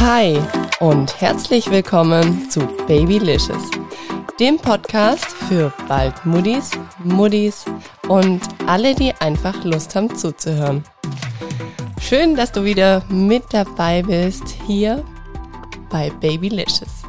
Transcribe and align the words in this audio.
Hi 0.00 0.40
und 0.78 1.20
herzlich 1.20 1.70
willkommen 1.70 2.48
zu 2.48 2.60
Babylicious, 2.86 3.70
dem 4.40 4.56
Podcast 4.56 5.26
für 5.26 5.74
bald 5.88 6.24
Muddis, 6.24 6.70
Muddis 7.04 7.66
und 8.08 8.40
alle, 8.66 8.94
die 8.94 9.12
einfach 9.16 9.62
Lust 9.62 9.94
haben 9.94 10.16
zuzuhören. 10.16 10.84
Schön, 12.00 12.34
dass 12.34 12.50
du 12.50 12.64
wieder 12.64 13.04
mit 13.10 13.42
dabei 13.50 14.00
bist 14.00 14.48
hier 14.66 15.04
bei 15.90 16.08
Babylicious. 16.08 17.02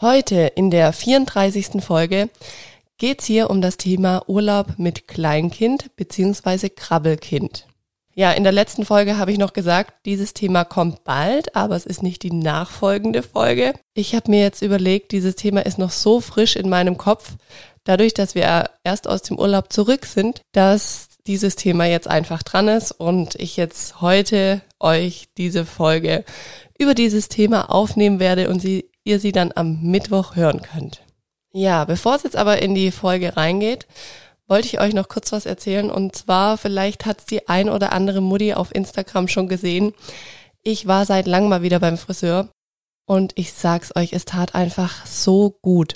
Heute 0.00 0.52
in 0.54 0.70
der 0.70 0.92
34. 0.92 1.82
Folge 1.82 2.30
geht's 2.98 3.24
hier 3.24 3.50
um 3.50 3.60
das 3.60 3.76
Thema 3.76 4.22
Urlaub 4.28 4.78
mit 4.78 5.08
Kleinkind 5.08 5.96
bzw. 5.96 6.68
Krabbelkind. 6.68 7.66
Ja, 8.18 8.32
in 8.32 8.44
der 8.44 8.52
letzten 8.52 8.86
Folge 8.86 9.18
habe 9.18 9.30
ich 9.30 9.36
noch 9.36 9.52
gesagt, 9.52 9.92
dieses 10.06 10.32
Thema 10.32 10.64
kommt 10.64 11.04
bald, 11.04 11.54
aber 11.54 11.76
es 11.76 11.84
ist 11.84 12.02
nicht 12.02 12.22
die 12.22 12.32
nachfolgende 12.32 13.22
Folge. 13.22 13.74
Ich 13.92 14.14
habe 14.14 14.30
mir 14.30 14.40
jetzt 14.40 14.62
überlegt, 14.62 15.12
dieses 15.12 15.36
Thema 15.36 15.66
ist 15.66 15.76
noch 15.76 15.90
so 15.90 16.22
frisch 16.22 16.56
in 16.56 16.70
meinem 16.70 16.96
Kopf, 16.96 17.34
dadurch, 17.84 18.14
dass 18.14 18.34
wir 18.34 18.70
erst 18.84 19.06
aus 19.06 19.20
dem 19.20 19.38
Urlaub 19.38 19.70
zurück 19.70 20.06
sind, 20.06 20.40
dass 20.52 21.08
dieses 21.26 21.56
Thema 21.56 21.84
jetzt 21.84 22.08
einfach 22.08 22.42
dran 22.42 22.68
ist 22.68 22.90
und 22.90 23.34
ich 23.34 23.58
jetzt 23.58 24.00
heute 24.00 24.62
euch 24.80 25.26
diese 25.36 25.66
Folge 25.66 26.24
über 26.78 26.94
dieses 26.94 27.28
Thema 27.28 27.70
aufnehmen 27.70 28.18
werde 28.18 28.48
und 28.48 28.60
sie, 28.60 28.88
ihr 29.04 29.20
sie 29.20 29.32
dann 29.32 29.52
am 29.54 29.82
Mittwoch 29.82 30.36
hören 30.36 30.62
könnt. 30.62 31.02
Ja, 31.52 31.84
bevor 31.84 32.14
es 32.14 32.22
jetzt 32.22 32.36
aber 32.36 32.62
in 32.62 32.74
die 32.74 32.90
Folge 32.90 33.36
reingeht, 33.36 33.86
wollte 34.48 34.66
ich 34.68 34.80
euch 34.80 34.94
noch 34.94 35.08
kurz 35.08 35.32
was 35.32 35.46
erzählen. 35.46 35.90
Und 35.90 36.16
zwar, 36.16 36.58
vielleicht 36.58 37.06
hat 37.06 37.30
die 37.30 37.48
ein 37.48 37.68
oder 37.68 37.92
andere 37.92 38.20
Mutti 38.20 38.54
auf 38.54 38.74
Instagram 38.74 39.28
schon 39.28 39.48
gesehen. 39.48 39.92
Ich 40.62 40.86
war 40.86 41.04
seit 41.04 41.26
langem 41.26 41.50
mal 41.50 41.62
wieder 41.62 41.80
beim 41.80 41.96
Friseur 41.96 42.48
und 43.06 43.32
ich 43.36 43.52
sag's 43.52 43.94
euch, 43.94 44.12
es 44.12 44.24
tat 44.24 44.54
einfach 44.54 45.06
so 45.06 45.56
gut. 45.62 45.94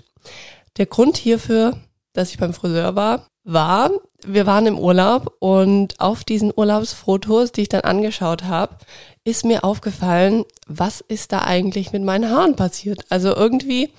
Der 0.76 0.86
Grund 0.86 1.16
hierfür, 1.16 1.76
dass 2.12 2.30
ich 2.30 2.38
beim 2.38 2.54
Friseur 2.54 2.94
war, 2.94 3.26
war, 3.44 3.90
wir 4.24 4.46
waren 4.46 4.66
im 4.66 4.78
Urlaub 4.78 5.34
und 5.38 5.98
auf 5.98 6.24
diesen 6.24 6.52
Urlaubsfotos, 6.54 7.52
die 7.52 7.62
ich 7.62 7.68
dann 7.68 7.80
angeschaut 7.82 8.44
habe, 8.44 8.76
ist 9.24 9.44
mir 9.44 9.64
aufgefallen, 9.64 10.44
was 10.66 11.00
ist 11.00 11.32
da 11.32 11.40
eigentlich 11.40 11.92
mit 11.92 12.02
meinen 12.02 12.30
Haaren 12.30 12.54
passiert. 12.54 13.04
Also 13.08 13.34
irgendwie 13.34 13.90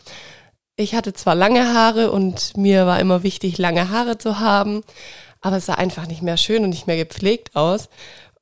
ich 0.75 0.95
hatte 0.95 1.13
zwar 1.13 1.35
lange 1.35 1.73
Haare 1.73 2.11
und 2.11 2.57
mir 2.57 2.85
war 2.85 2.99
immer 2.99 3.23
wichtig, 3.23 3.57
lange 3.57 3.89
Haare 3.89 4.17
zu 4.17 4.39
haben, 4.39 4.83
aber 5.41 5.57
es 5.57 5.65
sah 5.65 5.73
einfach 5.75 6.07
nicht 6.07 6.21
mehr 6.21 6.37
schön 6.37 6.63
und 6.63 6.69
nicht 6.69 6.87
mehr 6.87 6.97
gepflegt 6.97 7.55
aus. 7.55 7.89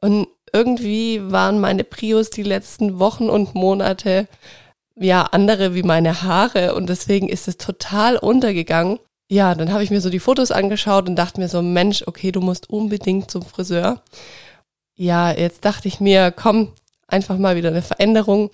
Und 0.02 0.28
irgendwie 0.54 1.32
waren 1.32 1.60
meine 1.60 1.84
Prios 1.84 2.30
die 2.30 2.44
letzten 2.44 3.00
Wochen 3.00 3.30
und 3.30 3.56
Monate 3.56 4.28
ja 4.96 5.24
andere 5.24 5.76
wie 5.76 5.84
meine 5.84 6.24
Haare 6.24 6.76
und 6.76 6.90
deswegen 6.90 7.30
ist 7.30 7.48
es 7.48 7.58
total 7.58 8.18
untergegangen. 8.18 9.00
Ja, 9.30 9.54
dann 9.56 9.72
habe 9.72 9.84
ich 9.84 9.92
mir 9.92 10.02
so 10.02 10.10
die 10.10 10.20
Fotos 10.20 10.52
angeschaut 10.52 11.08
und 11.08 11.16
dachte 11.16 11.40
mir 11.40 11.48
so, 11.48 11.62
Mensch, 11.62 12.04
okay, 12.08 12.32
du 12.32 12.42
musst 12.42 12.70
unbedingt 12.70 13.30
zum 13.30 13.44
Friseur. 13.44 14.02
Ja, 14.96 15.32
jetzt 15.32 15.64
dachte 15.66 15.88
ich 15.88 16.00
mir, 16.00 16.32
komm, 16.32 16.74
einfach 17.08 17.38
mal 17.38 17.56
wieder 17.56 17.70
eine 17.70 17.84
Veränderung. 17.84 18.50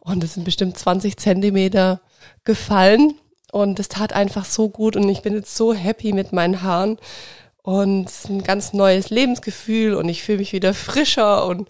Und 0.00 0.24
es 0.24 0.34
sind 0.34 0.44
bestimmt 0.44 0.78
20 0.78 1.16
Zentimeter 1.18 2.00
gefallen. 2.44 3.14
Und 3.52 3.78
es 3.78 3.88
tat 3.88 4.12
einfach 4.12 4.44
so 4.44 4.68
gut 4.68 4.96
und 4.96 5.08
ich 5.08 5.22
bin 5.22 5.34
jetzt 5.34 5.56
so 5.56 5.72
happy 5.72 6.12
mit 6.12 6.32
meinen 6.32 6.62
Haaren. 6.62 6.98
Und 7.62 8.10
ein 8.28 8.42
ganz 8.42 8.72
neues 8.72 9.10
Lebensgefühl 9.10 9.94
und 9.94 10.08
ich 10.08 10.22
fühle 10.22 10.38
mich 10.38 10.52
wieder 10.52 10.74
frischer 10.74 11.46
und 11.46 11.68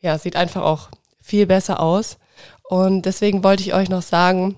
ja, 0.00 0.18
sieht 0.18 0.36
einfach 0.36 0.62
auch 0.62 0.88
viel 1.20 1.46
besser 1.46 1.80
aus. 1.80 2.16
Und 2.62 3.02
deswegen 3.02 3.44
wollte 3.44 3.62
ich 3.62 3.74
euch 3.74 3.88
noch 3.88 4.02
sagen, 4.02 4.56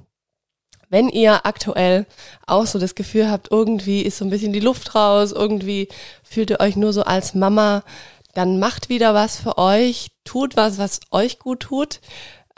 wenn 0.90 1.08
ihr 1.08 1.46
aktuell 1.46 2.06
auch 2.46 2.66
so 2.66 2.78
das 2.78 2.94
Gefühl 2.94 3.30
habt, 3.30 3.50
irgendwie 3.50 4.02
ist 4.02 4.18
so 4.18 4.24
ein 4.24 4.30
bisschen 4.30 4.52
die 4.52 4.60
Luft 4.60 4.94
raus, 4.94 5.32
irgendwie 5.32 5.88
fühlt 6.22 6.50
ihr 6.50 6.60
euch 6.60 6.76
nur 6.76 6.92
so 6.92 7.02
als 7.02 7.34
Mama, 7.34 7.82
dann 8.34 8.58
macht 8.58 8.88
wieder 8.88 9.14
was 9.14 9.36
für 9.36 9.58
euch, 9.58 10.08
tut 10.24 10.56
was, 10.56 10.78
was 10.78 11.00
euch 11.10 11.38
gut 11.38 11.60
tut 11.60 12.00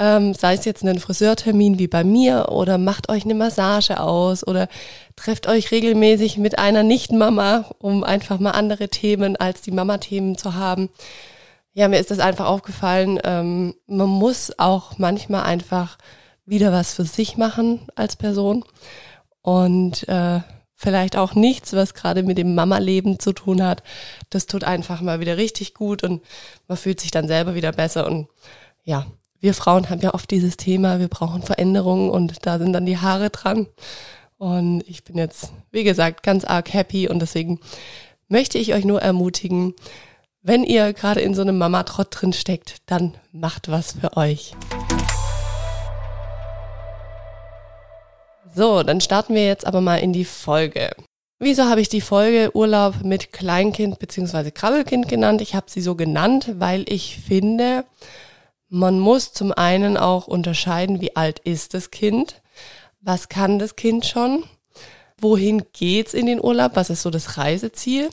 ähm, 0.00 0.32
sei 0.32 0.54
es 0.54 0.64
jetzt 0.64 0.82
einen 0.82 0.98
Friseurtermin 0.98 1.78
wie 1.78 1.86
bei 1.86 2.04
mir 2.04 2.48
oder 2.48 2.78
macht 2.78 3.10
euch 3.10 3.24
eine 3.24 3.34
Massage 3.34 4.00
aus 4.00 4.46
oder 4.46 4.66
trefft 5.14 5.46
euch 5.46 5.70
regelmäßig 5.70 6.38
mit 6.38 6.58
einer 6.58 6.82
Nicht-Mama, 6.82 7.66
um 7.78 8.02
einfach 8.02 8.40
mal 8.40 8.52
andere 8.52 8.88
Themen 8.88 9.36
als 9.36 9.60
die 9.60 9.72
Mama-Themen 9.72 10.38
zu 10.38 10.54
haben. 10.54 10.88
Ja, 11.74 11.86
mir 11.86 11.98
ist 11.98 12.10
das 12.10 12.18
einfach 12.18 12.46
aufgefallen. 12.46 13.20
Ähm, 13.24 13.74
man 13.86 14.08
muss 14.08 14.58
auch 14.58 14.96
manchmal 14.96 15.42
einfach 15.42 15.98
wieder 16.46 16.72
was 16.72 16.94
für 16.94 17.04
sich 17.04 17.36
machen 17.36 17.82
als 17.94 18.16
Person 18.16 18.64
und 19.42 20.08
äh, 20.08 20.40
vielleicht 20.74 21.14
auch 21.14 21.34
nichts, 21.34 21.74
was 21.74 21.92
gerade 21.92 22.22
mit 22.22 22.38
dem 22.38 22.54
Mama-Leben 22.54 23.18
zu 23.18 23.34
tun 23.34 23.62
hat. 23.62 23.82
Das 24.30 24.46
tut 24.46 24.64
einfach 24.64 25.02
mal 25.02 25.20
wieder 25.20 25.36
richtig 25.36 25.74
gut 25.74 26.02
und 26.02 26.22
man 26.68 26.78
fühlt 26.78 27.00
sich 27.00 27.10
dann 27.10 27.28
selber 27.28 27.54
wieder 27.54 27.72
besser 27.72 28.06
und 28.06 28.28
ja, 28.82 29.06
wir 29.40 29.54
Frauen 29.54 29.88
haben 29.88 30.00
ja 30.00 30.14
oft 30.14 30.30
dieses 30.30 30.56
Thema, 30.56 30.98
wir 30.98 31.08
brauchen 31.08 31.42
Veränderungen 31.42 32.10
und 32.10 32.46
da 32.46 32.58
sind 32.58 32.72
dann 32.72 32.86
die 32.86 32.98
Haare 32.98 33.30
dran. 33.30 33.66
Und 34.36 34.82
ich 34.86 35.04
bin 35.04 35.16
jetzt, 35.16 35.52
wie 35.70 35.84
gesagt, 35.84 36.22
ganz 36.22 36.44
arg 36.44 36.72
happy 36.72 37.08
und 37.08 37.20
deswegen 37.20 37.60
möchte 38.28 38.58
ich 38.58 38.74
euch 38.74 38.84
nur 38.84 39.02
ermutigen, 39.02 39.74
wenn 40.42 40.64
ihr 40.64 40.92
gerade 40.92 41.20
in 41.20 41.34
so 41.34 41.42
einem 41.42 41.58
Mama-Trott 41.58 42.08
drin 42.10 42.32
steckt, 42.32 42.76
dann 42.86 43.14
macht 43.32 43.70
was 43.70 43.92
für 43.92 44.16
euch. 44.16 44.54
So, 48.54 48.82
dann 48.82 49.00
starten 49.00 49.34
wir 49.34 49.46
jetzt 49.46 49.66
aber 49.66 49.80
mal 49.80 49.96
in 49.96 50.12
die 50.12 50.24
Folge. 50.24 50.90
Wieso 51.38 51.64
habe 51.64 51.80
ich 51.80 51.88
die 51.88 52.00
Folge 52.00 52.50
Urlaub 52.54 53.02
mit 53.02 53.32
Kleinkind 53.32 53.98
bzw. 53.98 54.50
Krabbelkind 54.50 55.08
genannt? 55.08 55.40
Ich 55.40 55.54
habe 55.54 55.70
sie 55.70 55.80
so 55.80 55.94
genannt, 55.94 56.52
weil 56.58 56.84
ich 56.88 57.18
finde, 57.18 57.84
man 58.70 59.00
muss 59.00 59.32
zum 59.32 59.52
einen 59.52 59.96
auch 59.96 60.28
unterscheiden, 60.28 61.00
wie 61.00 61.16
alt 61.16 61.40
ist 61.40 61.74
das 61.74 61.90
Kind, 61.90 62.40
was 63.00 63.28
kann 63.28 63.58
das 63.58 63.76
Kind 63.76 64.06
schon, 64.06 64.44
wohin 65.18 65.64
geht's 65.72 66.14
in 66.14 66.26
den 66.26 66.42
Urlaub, 66.42 66.72
was 66.76 66.88
ist 66.88 67.02
so 67.02 67.10
das 67.10 67.36
Reiseziel, 67.36 68.10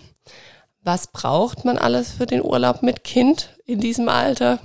was 0.84 1.08
braucht 1.08 1.64
man 1.64 1.78
alles 1.78 2.12
für 2.12 2.26
den 2.26 2.42
Urlaub 2.42 2.82
mit 2.82 3.04
Kind 3.04 3.56
in 3.66 3.80
diesem 3.80 4.10
Alter. 4.10 4.60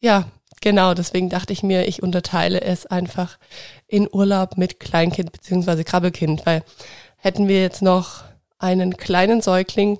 Ja, 0.00 0.28
genau, 0.60 0.94
deswegen 0.94 1.28
dachte 1.28 1.52
ich 1.52 1.62
mir, 1.62 1.88
ich 1.88 2.02
unterteile 2.02 2.60
es 2.60 2.86
einfach 2.86 3.36
in 3.88 4.08
Urlaub 4.10 4.56
mit 4.58 4.78
Kleinkind 4.78 5.32
beziehungsweise 5.32 5.82
Krabbelkind, 5.82 6.46
weil 6.46 6.62
hätten 7.16 7.48
wir 7.48 7.60
jetzt 7.60 7.82
noch 7.82 8.22
einen 8.58 8.96
kleinen 8.96 9.42
Säugling, 9.42 9.98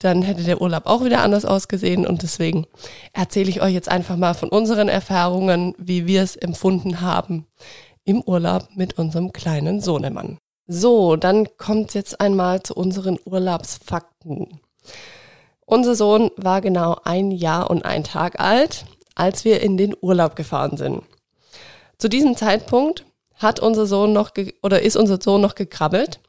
dann 0.00 0.22
hätte 0.22 0.42
der 0.42 0.60
Urlaub 0.60 0.86
auch 0.86 1.04
wieder 1.04 1.22
anders 1.22 1.44
ausgesehen. 1.44 2.06
Und 2.06 2.22
deswegen 2.22 2.66
erzähle 3.12 3.50
ich 3.50 3.62
euch 3.62 3.72
jetzt 3.72 3.88
einfach 3.88 4.16
mal 4.16 4.34
von 4.34 4.48
unseren 4.48 4.88
Erfahrungen, 4.88 5.74
wie 5.78 6.06
wir 6.06 6.22
es 6.22 6.36
empfunden 6.36 7.00
haben 7.00 7.46
im 8.04 8.22
Urlaub 8.22 8.68
mit 8.74 8.98
unserem 8.98 9.32
kleinen 9.32 9.80
Sohnemann. 9.80 10.38
So, 10.66 11.16
dann 11.16 11.48
kommt 11.58 11.94
jetzt 11.94 12.20
einmal 12.20 12.62
zu 12.62 12.74
unseren 12.74 13.18
Urlaubsfakten. 13.24 14.60
Unser 15.66 15.94
Sohn 15.94 16.30
war 16.36 16.60
genau 16.60 16.96
ein 17.04 17.30
Jahr 17.30 17.70
und 17.70 17.84
ein 17.84 18.02
Tag 18.02 18.40
alt, 18.40 18.86
als 19.14 19.44
wir 19.44 19.60
in 19.60 19.76
den 19.76 19.94
Urlaub 20.00 20.34
gefahren 20.34 20.76
sind. 20.76 21.02
Zu 21.98 22.08
diesem 22.08 22.36
Zeitpunkt 22.36 23.04
hat 23.34 23.60
unser 23.60 23.86
Sohn 23.86 24.12
noch 24.12 24.30
oder 24.62 24.82
ist 24.82 24.96
unser 24.96 25.20
Sohn 25.20 25.40
noch 25.40 25.54
gekrabbelt. 25.54 26.20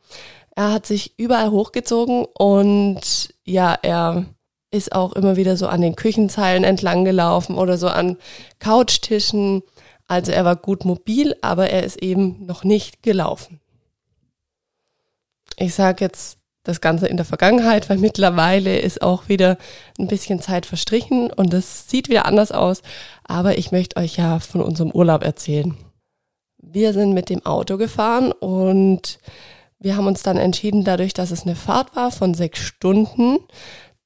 Er 0.55 0.73
hat 0.73 0.85
sich 0.85 1.17
überall 1.17 1.51
hochgezogen 1.51 2.25
und 2.25 3.30
ja, 3.45 3.77
er 3.81 4.25
ist 4.71 4.93
auch 4.93 5.13
immer 5.13 5.35
wieder 5.35 5.57
so 5.57 5.67
an 5.67 5.81
den 5.81 5.95
Küchenzeilen 5.95 6.63
entlang 6.63 7.03
gelaufen 7.05 7.57
oder 7.57 7.77
so 7.77 7.87
an 7.87 8.17
Couchtischen. 8.59 9.63
Also 10.07 10.31
er 10.31 10.45
war 10.45 10.55
gut 10.55 10.85
mobil, 10.85 11.35
aber 11.41 11.69
er 11.69 11.83
ist 11.83 12.01
eben 12.01 12.45
noch 12.45 12.63
nicht 12.63 13.03
gelaufen. 13.03 13.59
Ich 15.57 15.73
sage 15.73 16.05
jetzt 16.05 16.37
das 16.63 16.79
Ganze 16.79 17.07
in 17.07 17.17
der 17.17 17.25
Vergangenheit, 17.25 17.89
weil 17.89 17.97
mittlerweile 17.97 18.79
ist 18.79 19.01
auch 19.01 19.27
wieder 19.27 19.57
ein 19.99 20.07
bisschen 20.07 20.39
Zeit 20.39 20.65
verstrichen 20.65 21.31
und 21.31 21.53
es 21.53 21.89
sieht 21.89 22.07
wieder 22.07 22.25
anders 22.25 22.51
aus. 22.51 22.81
Aber 23.23 23.57
ich 23.57 23.71
möchte 23.71 23.97
euch 23.97 24.17
ja 24.17 24.39
von 24.39 24.61
unserem 24.61 24.91
Urlaub 24.91 25.23
erzählen. 25.23 25.75
Wir 26.61 26.93
sind 26.93 27.13
mit 27.13 27.29
dem 27.29 27.45
Auto 27.45 27.77
gefahren 27.77 28.31
und 28.31 29.19
wir 29.81 29.97
haben 29.97 30.07
uns 30.07 30.21
dann 30.21 30.37
entschieden, 30.37 30.83
dadurch, 30.83 31.13
dass 31.13 31.31
es 31.31 31.43
eine 31.43 31.55
Fahrt 31.55 31.95
war 31.95 32.11
von 32.11 32.33
sechs 32.33 32.59
Stunden, 32.59 33.39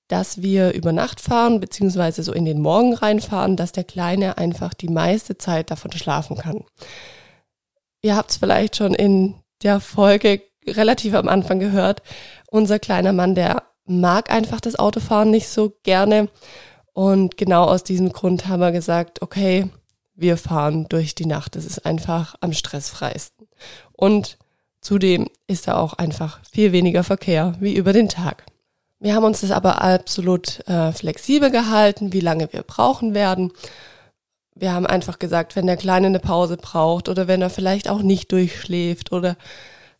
dass 0.07 0.41
wir 0.41 0.73
über 0.73 0.93
Nacht 0.93 1.19
fahren, 1.19 1.59
beziehungsweise 1.59 2.23
so 2.23 2.31
in 2.31 2.45
den 2.45 2.61
Morgen 2.61 2.93
reinfahren, 2.93 3.57
dass 3.57 3.73
der 3.73 3.83
Kleine 3.83 4.37
einfach 4.37 4.73
die 4.73 4.87
meiste 4.87 5.37
Zeit 5.37 5.71
davon 5.71 5.91
schlafen 5.91 6.37
kann. 6.37 6.63
Ihr 8.01 8.15
habt 8.15 8.31
es 8.31 8.37
vielleicht 8.37 8.77
schon 8.77 8.93
in 8.93 9.35
der 9.63 9.79
Folge 9.79 10.41
relativ 10.65 11.13
am 11.13 11.27
Anfang 11.27 11.59
gehört. 11.59 12.01
Unser 12.49 12.79
kleiner 12.79 13.13
Mann, 13.13 13.35
der 13.35 13.63
mag 13.85 14.31
einfach 14.31 14.61
das 14.61 14.77
Autofahren 14.77 15.31
nicht 15.31 15.49
so 15.49 15.73
gerne. 15.83 16.29
Und 16.93 17.35
genau 17.35 17.65
aus 17.65 17.83
diesem 17.83 18.13
Grund 18.13 18.47
haben 18.47 18.61
wir 18.61 18.71
gesagt, 18.71 19.21
okay, 19.21 19.69
wir 20.13 20.37
fahren 20.37 20.85
durch 20.87 21.15
die 21.15 21.25
Nacht. 21.25 21.55
Das 21.55 21.65
ist 21.65 21.85
einfach 21.85 22.35
am 22.39 22.53
stressfreisten. 22.53 23.47
Und 23.91 24.37
zudem 24.85 25.27
ist 25.47 25.67
da 25.67 25.77
auch 25.77 25.93
einfach 25.93 26.39
viel 26.51 26.71
weniger 26.71 27.03
Verkehr 27.03 27.55
wie 27.59 27.75
über 27.75 27.91
den 27.91 28.07
Tag. 28.07 28.45
Wir 28.99 29.15
haben 29.15 29.23
uns 29.23 29.41
das 29.41 29.49
aber 29.49 29.81
absolut 29.81 30.59
äh, 30.67 30.91
flexibel 30.91 31.49
gehalten, 31.49 32.13
wie 32.13 32.19
lange 32.19 32.53
wir 32.53 32.61
brauchen 32.61 33.15
werden. 33.15 33.51
Wir 34.53 34.73
haben 34.73 34.85
einfach 34.85 35.17
gesagt, 35.17 35.55
wenn 35.55 35.65
der 35.65 35.75
Kleine 35.75 36.07
eine 36.07 36.19
Pause 36.19 36.57
braucht 36.57 37.09
oder 37.09 37.27
wenn 37.27 37.41
er 37.41 37.49
vielleicht 37.49 37.89
auch 37.89 38.03
nicht 38.03 38.31
durchschläft 38.31 39.11
oder 39.11 39.37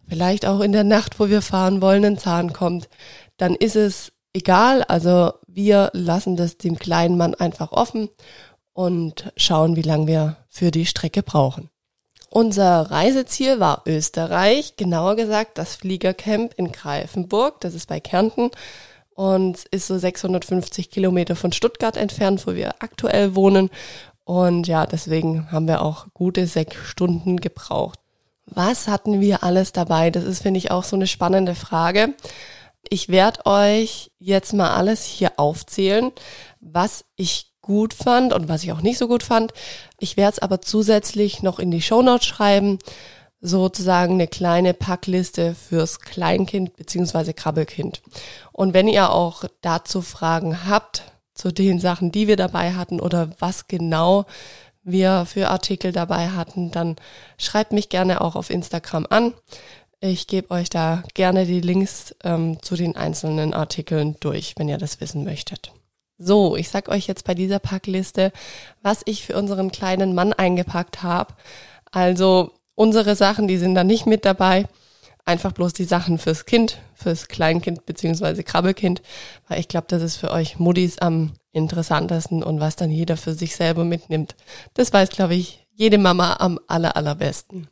vielleicht 0.08 0.46
auch 0.46 0.62
in 0.62 0.72
der 0.72 0.84
Nacht, 0.84 1.20
wo 1.20 1.30
wir 1.30 1.42
fahren 1.42 1.82
wollen, 1.82 2.06
ein 2.06 2.18
Zahn 2.20 2.54
kommt, 2.54 2.88
dann 3.38 3.56
ist 3.56 3.76
es 3.76 4.14
egal. 4.34 4.84
Also 4.84 5.34
wir 5.48 5.90
lassen 5.94 6.38
das 6.38 6.58
dem 6.58 6.78
kleinen 6.78 7.18
Mann 7.18 7.34
einfach 7.34 7.72
offen 7.72 8.10
und 8.74 9.34
schauen, 9.36 9.76
wie 9.76 9.82
lange 9.82 10.06
wir 10.06 10.38
für 10.48 10.70
die 10.70 10.86
Strecke 10.86 11.24
brauchen. 11.24 11.72
Unser 12.36 12.92
Reiseziel 12.92 13.62
war 13.62 13.84
Österreich, 13.86 14.76
genauer 14.76 15.16
gesagt 15.16 15.58
das 15.58 15.76
Fliegercamp 15.76 16.54
in 16.58 16.74
Greifenburg, 16.74 17.62
das 17.62 17.74
ist 17.74 17.88
bei 17.88 18.02
Kärnten 18.02 18.52
und 19.14 19.64
ist 19.72 19.88
so 19.88 19.98
650 19.98 20.90
Kilometer 20.90 21.38
von 21.38 21.54
Stuttgart 21.54 21.96
entfernt, 21.96 22.46
wo 22.46 22.54
wir 22.54 22.76
aktuell 22.80 23.36
wohnen. 23.36 23.70
Und 24.26 24.68
ja, 24.68 24.86
deswegen 24.86 25.50
haben 25.50 25.70
wir 25.70 25.82
auch 25.82 26.08
gute 26.14 26.46
sechs 26.46 26.76
Stunden 26.76 27.38
gebraucht. 27.38 28.00
Was 28.48 28.90
hatten 28.90 29.22
wir 29.22 29.42
alles 29.44 29.72
dabei? 29.72 30.12
Das 30.12 30.26
ist, 30.26 30.42
finde 30.42 30.58
ich, 30.58 30.72
auch 30.72 30.84
so 30.84 30.98
eine 30.98 31.08
spannende 31.08 31.56
Frage. 31.56 32.16
Ich 32.90 33.08
werde 33.08 33.46
euch 33.46 34.12
jetzt 34.20 34.54
mal 34.54 34.72
alles 34.72 35.06
hier 35.06 35.32
aufzählen, 35.38 36.12
was 36.60 37.06
ich 37.16 37.55
gut 37.66 37.96
fand 37.96 38.32
und 38.32 38.48
was 38.48 38.64
ich 38.64 38.72
auch 38.72 38.82
nicht 38.82 39.00
so 39.00 39.08
gut 39.08 39.24
fand. 39.24 39.52
Ich 40.00 40.18
werde 40.18 40.34
es 40.34 40.40
aber 40.40 40.62
zusätzlich 40.62 41.42
noch 41.42 41.58
in 41.58 41.72
die 41.72 41.82
Shownotes 41.82 42.28
schreiben, 42.28 42.78
sozusagen 43.42 44.14
eine 44.14 44.28
kleine 44.28 44.76
Packliste 44.76 45.56
fürs 45.56 46.00
Kleinkind 46.00 46.76
beziehungsweise 46.76 47.34
Krabbelkind. 47.34 48.04
Und 48.52 48.76
wenn 48.76 48.88
ihr 48.88 49.12
auch 49.12 49.46
dazu 49.62 50.04
Fragen 50.04 50.68
habt, 50.68 51.04
zu 51.34 51.52
den 51.52 51.80
Sachen, 51.80 52.12
die 52.12 52.28
wir 52.28 52.38
dabei 52.38 52.74
hatten 52.74 53.02
oder 53.02 53.32
was 53.40 53.68
genau 53.68 54.26
wir 54.84 55.26
für 55.26 55.50
Artikel 55.50 55.92
dabei 55.92 56.30
hatten, 56.30 56.72
dann 56.72 56.96
schreibt 57.38 57.74
mich 57.74 57.90
gerne 57.90 58.22
auch 58.22 58.36
auf 58.36 58.52
Instagram 58.52 59.08
an. 59.10 59.34
Ich 60.00 60.28
gebe 60.28 60.52
euch 60.52 60.70
da 60.70 61.04
gerne 61.16 61.48
die 61.48 61.62
Links 61.62 62.16
ähm, 62.24 62.62
zu 62.62 62.76
den 62.76 62.96
einzelnen 62.96 63.56
Artikeln 63.56 64.18
durch, 64.20 64.54
wenn 64.58 64.70
ihr 64.70 64.78
das 64.78 65.02
wissen 65.02 65.24
möchtet. 65.24 65.74
So, 66.18 66.56
ich 66.56 66.70
sag 66.70 66.88
euch 66.88 67.08
jetzt 67.08 67.26
bei 67.26 67.34
dieser 67.34 67.60
Packliste, 67.60 68.32
was 68.82 69.02
ich 69.06 69.26
für 69.26 69.38
unseren 69.38 69.72
kleinen 69.72 70.16
Mann 70.16 70.32
eingepackt 70.32 71.04
habe. 71.04 71.34
Also 71.92 72.52
unsere 72.74 73.16
Sachen, 73.16 73.48
die 73.48 73.58
sind 73.58 73.76
da 73.76 73.84
nicht 73.84 74.06
mit 74.06 74.24
dabei. 74.24 74.66
Einfach 75.26 75.52
bloß 75.52 75.74
die 75.74 75.86
Sachen 75.86 76.18
fürs 76.18 76.46
Kind, 76.46 76.80
fürs 76.94 77.28
Kleinkind 77.28 77.86
beziehungsweise 77.86 78.44
Krabbelkind, 78.44 79.02
weil 79.48 79.60
ich 79.60 79.68
glaube, 79.68 79.88
das 79.90 80.04
ist 80.04 80.18
für 80.18 80.32
euch 80.32 80.60
Muddis 80.60 81.00
am 81.00 81.34
interessantesten 81.52 82.44
und 82.44 82.60
was 82.60 82.76
dann 82.76 82.92
jeder 82.92 83.18
für 83.18 83.34
sich 83.34 83.56
selber 83.56 83.84
mitnimmt. 83.84 84.36
Das 84.76 84.94
weiß, 84.94 85.10
glaube 85.10 85.34
ich, 85.34 85.68
jede 85.74 85.98
Mama 85.98 86.38
am 86.40 86.60
aller, 86.68 86.96
allerbesten. 86.96 87.68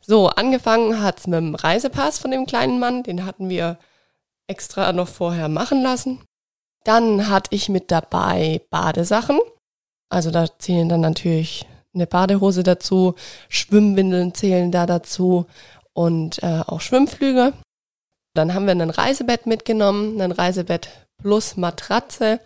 So, 0.00 0.28
angefangen 0.28 1.00
hat's 1.02 1.26
mit 1.26 1.38
dem 1.38 1.54
Reisepass 1.54 2.18
von 2.18 2.30
dem 2.30 2.46
kleinen 2.46 2.80
Mann. 2.80 3.02
Den 3.02 3.24
hatten 3.24 3.48
wir 3.48 3.78
extra 4.46 4.92
noch 4.92 5.08
vorher 5.08 5.48
machen 5.48 5.82
lassen. 5.82 6.20
Dann 6.84 7.28
hatte 7.28 7.54
ich 7.54 7.68
mit 7.68 7.90
dabei 7.90 8.60
Badesachen. 8.70 9.38
Also 10.08 10.30
da 10.30 10.46
zählen 10.58 10.88
dann 10.88 11.00
natürlich 11.00 11.66
eine 11.94 12.06
Badehose 12.06 12.62
dazu, 12.62 13.14
Schwimmwindeln 13.48 14.34
zählen 14.34 14.72
da 14.72 14.86
dazu 14.86 15.46
und 15.92 16.42
äh, 16.42 16.62
auch 16.66 16.80
Schwimmflüge. 16.80 17.52
Dann 18.34 18.54
haben 18.54 18.66
wir 18.66 18.72
ein 18.72 18.90
Reisebett 18.90 19.46
mitgenommen, 19.46 20.20
ein 20.20 20.32
Reisebett 20.32 20.88
plus 21.20 21.56
Matratze. 21.56 22.40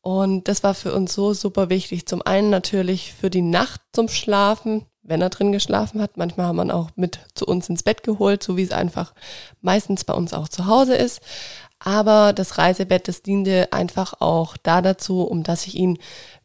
Und 0.00 0.48
das 0.48 0.62
war 0.62 0.74
für 0.74 0.94
uns 0.94 1.12
so 1.12 1.34
super 1.34 1.70
wichtig. 1.70 2.06
Zum 2.06 2.22
einen 2.22 2.50
natürlich 2.50 3.12
für 3.12 3.30
die 3.30 3.42
Nacht 3.42 3.80
zum 3.92 4.08
Schlafen, 4.08 4.86
wenn 5.02 5.20
er 5.20 5.28
drin 5.28 5.52
geschlafen 5.52 6.00
hat. 6.00 6.16
Manchmal 6.16 6.46
haben 6.46 6.56
wir 6.56 6.64
ihn 6.64 6.70
auch 6.70 6.90
mit 6.94 7.20
zu 7.34 7.46
uns 7.46 7.68
ins 7.68 7.82
Bett 7.82 8.04
geholt, 8.04 8.42
so 8.42 8.56
wie 8.56 8.62
es 8.62 8.70
einfach 8.70 9.12
meistens 9.60 10.04
bei 10.04 10.14
uns 10.14 10.32
auch 10.32 10.48
zu 10.48 10.66
Hause 10.66 10.94
ist. 10.94 11.20
Aber 11.80 12.32
das 12.32 12.58
Reisebett, 12.58 13.08
das 13.08 13.22
diente 13.22 13.72
einfach 13.72 14.14
auch 14.20 14.56
da 14.56 14.82
dazu, 14.82 15.22
um 15.22 15.42
dass 15.42 15.66
ich 15.66 15.76
ihn, 15.76 15.98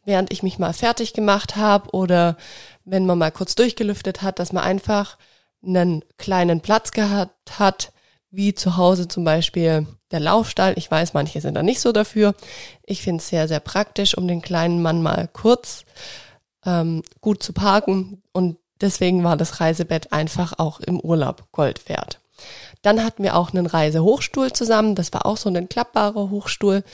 während 0.04 0.32
ich 0.32 0.42
mich 0.42 0.58
mal 0.58 0.72
fertig 0.72 1.12
gemacht 1.12 1.56
habe 1.56 1.90
oder 1.90 2.36
wenn 2.84 3.06
man 3.06 3.18
mal 3.18 3.32
kurz 3.32 3.54
durchgelüftet 3.54 4.22
hat, 4.22 4.38
dass 4.38 4.52
man 4.52 4.62
einfach 4.62 5.18
einen 5.64 6.04
kleinen 6.18 6.60
Platz 6.60 6.92
gehabt 6.92 7.58
hat, 7.58 7.92
wie 8.30 8.54
zu 8.54 8.76
Hause 8.76 9.08
zum 9.08 9.24
Beispiel 9.24 9.86
der 10.10 10.20
Laufstall. 10.20 10.74
Ich 10.76 10.90
weiß, 10.90 11.14
manche 11.14 11.40
sind 11.40 11.54
da 11.54 11.62
nicht 11.62 11.80
so 11.80 11.92
dafür. 11.92 12.34
Ich 12.84 13.02
finde 13.02 13.20
es 13.20 13.28
sehr, 13.28 13.48
sehr 13.48 13.60
praktisch, 13.60 14.16
um 14.16 14.28
den 14.28 14.42
kleinen 14.42 14.82
Mann 14.82 15.02
mal 15.02 15.28
kurz 15.32 15.84
ähm, 16.66 17.02
gut 17.20 17.42
zu 17.42 17.52
parken. 17.52 18.22
Und 18.32 18.58
deswegen 18.80 19.24
war 19.24 19.36
das 19.36 19.60
Reisebett 19.60 20.12
einfach 20.12 20.58
auch 20.58 20.80
im 20.80 21.00
Urlaub 21.00 21.44
Gold 21.52 21.88
wert. 21.88 22.20
Dann 22.84 23.02
hatten 23.02 23.22
wir 23.22 23.34
auch 23.34 23.54
einen 23.54 23.64
Reisehochstuhl 23.64 24.52
zusammen. 24.52 24.94
Das 24.94 25.10
war 25.14 25.24
auch 25.24 25.38
so 25.38 25.48
ein 25.48 25.68
klappbarer 25.70 26.28
Hochstuhl, 26.28 26.84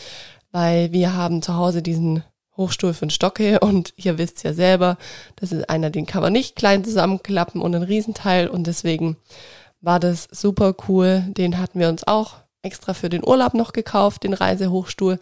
weil 0.52 0.92
wir 0.92 1.14
haben 1.14 1.42
zu 1.42 1.56
Hause 1.56 1.82
diesen 1.82 2.22
Hochstuhl 2.56 2.94
für 2.94 3.06
den 3.06 3.10
Stocke 3.10 3.58
und 3.58 3.92
ihr 3.96 4.16
wisst 4.16 4.44
ja 4.44 4.52
selber, 4.52 4.98
das 5.34 5.50
ist 5.50 5.68
einer, 5.68 5.90
den 5.90 6.06
kann 6.06 6.22
man 6.22 6.32
nicht 6.32 6.54
klein 6.54 6.84
zusammenklappen 6.84 7.60
und 7.60 7.74
ein 7.74 7.82
Riesenteil 7.82 8.46
und 8.46 8.68
deswegen 8.68 9.16
war 9.80 9.98
das 9.98 10.28
super 10.30 10.76
cool. 10.86 11.24
Den 11.28 11.58
hatten 11.58 11.80
wir 11.80 11.88
uns 11.88 12.06
auch 12.06 12.34
extra 12.62 12.94
für 12.94 13.08
den 13.08 13.26
Urlaub 13.26 13.54
noch 13.54 13.72
gekauft, 13.72 14.22
den 14.22 14.34
Reisehochstuhl. 14.34 15.18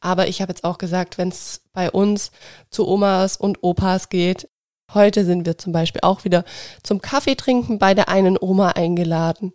Aber 0.00 0.28
ich 0.28 0.40
habe 0.40 0.50
jetzt 0.50 0.64
auch 0.64 0.78
gesagt, 0.78 1.18
wenn 1.18 1.28
es 1.28 1.60
bei 1.74 1.90
uns 1.90 2.30
zu 2.70 2.88
Omas 2.88 3.36
und 3.36 3.62
Opas 3.62 4.08
geht, 4.08 4.48
heute 4.94 5.24
sind 5.24 5.46
wir 5.46 5.58
zum 5.58 5.72
Beispiel 5.72 6.00
auch 6.02 6.24
wieder 6.24 6.44
zum 6.82 7.00
Kaffee 7.00 7.34
trinken 7.34 7.78
bei 7.78 7.94
der 7.94 8.08
einen 8.08 8.36
Oma 8.40 8.70
eingeladen. 8.70 9.52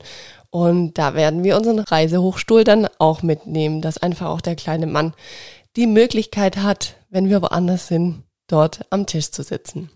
Und 0.50 0.98
da 0.98 1.14
werden 1.14 1.44
wir 1.44 1.58
unseren 1.58 1.80
Reisehochstuhl 1.80 2.64
dann 2.64 2.88
auch 3.00 3.24
mitnehmen, 3.24 3.82
dass 3.82 3.98
einfach 3.98 4.28
auch 4.28 4.42
der 4.42 4.56
kleine 4.56 4.88
Mann 4.88 5.14
die 5.76 5.88
Möglichkeit 5.88 6.58
hat, 6.58 6.96
wenn 7.10 7.30
wir 7.30 7.42
woanders 7.42 7.88
sind, 7.88 8.24
dort 8.48 8.82
am 8.90 9.06
Tisch 9.06 9.32
zu 9.32 9.44
sitzen. 9.44 9.90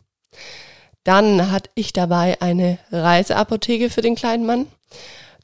Dann 1.03 1.51
hatte 1.51 1.69
ich 1.75 1.93
dabei 1.93 2.41
eine 2.41 2.79
Reiseapotheke 2.91 3.89
für 3.89 4.01
den 4.01 4.15
kleinen 4.15 4.45
Mann. 4.45 4.67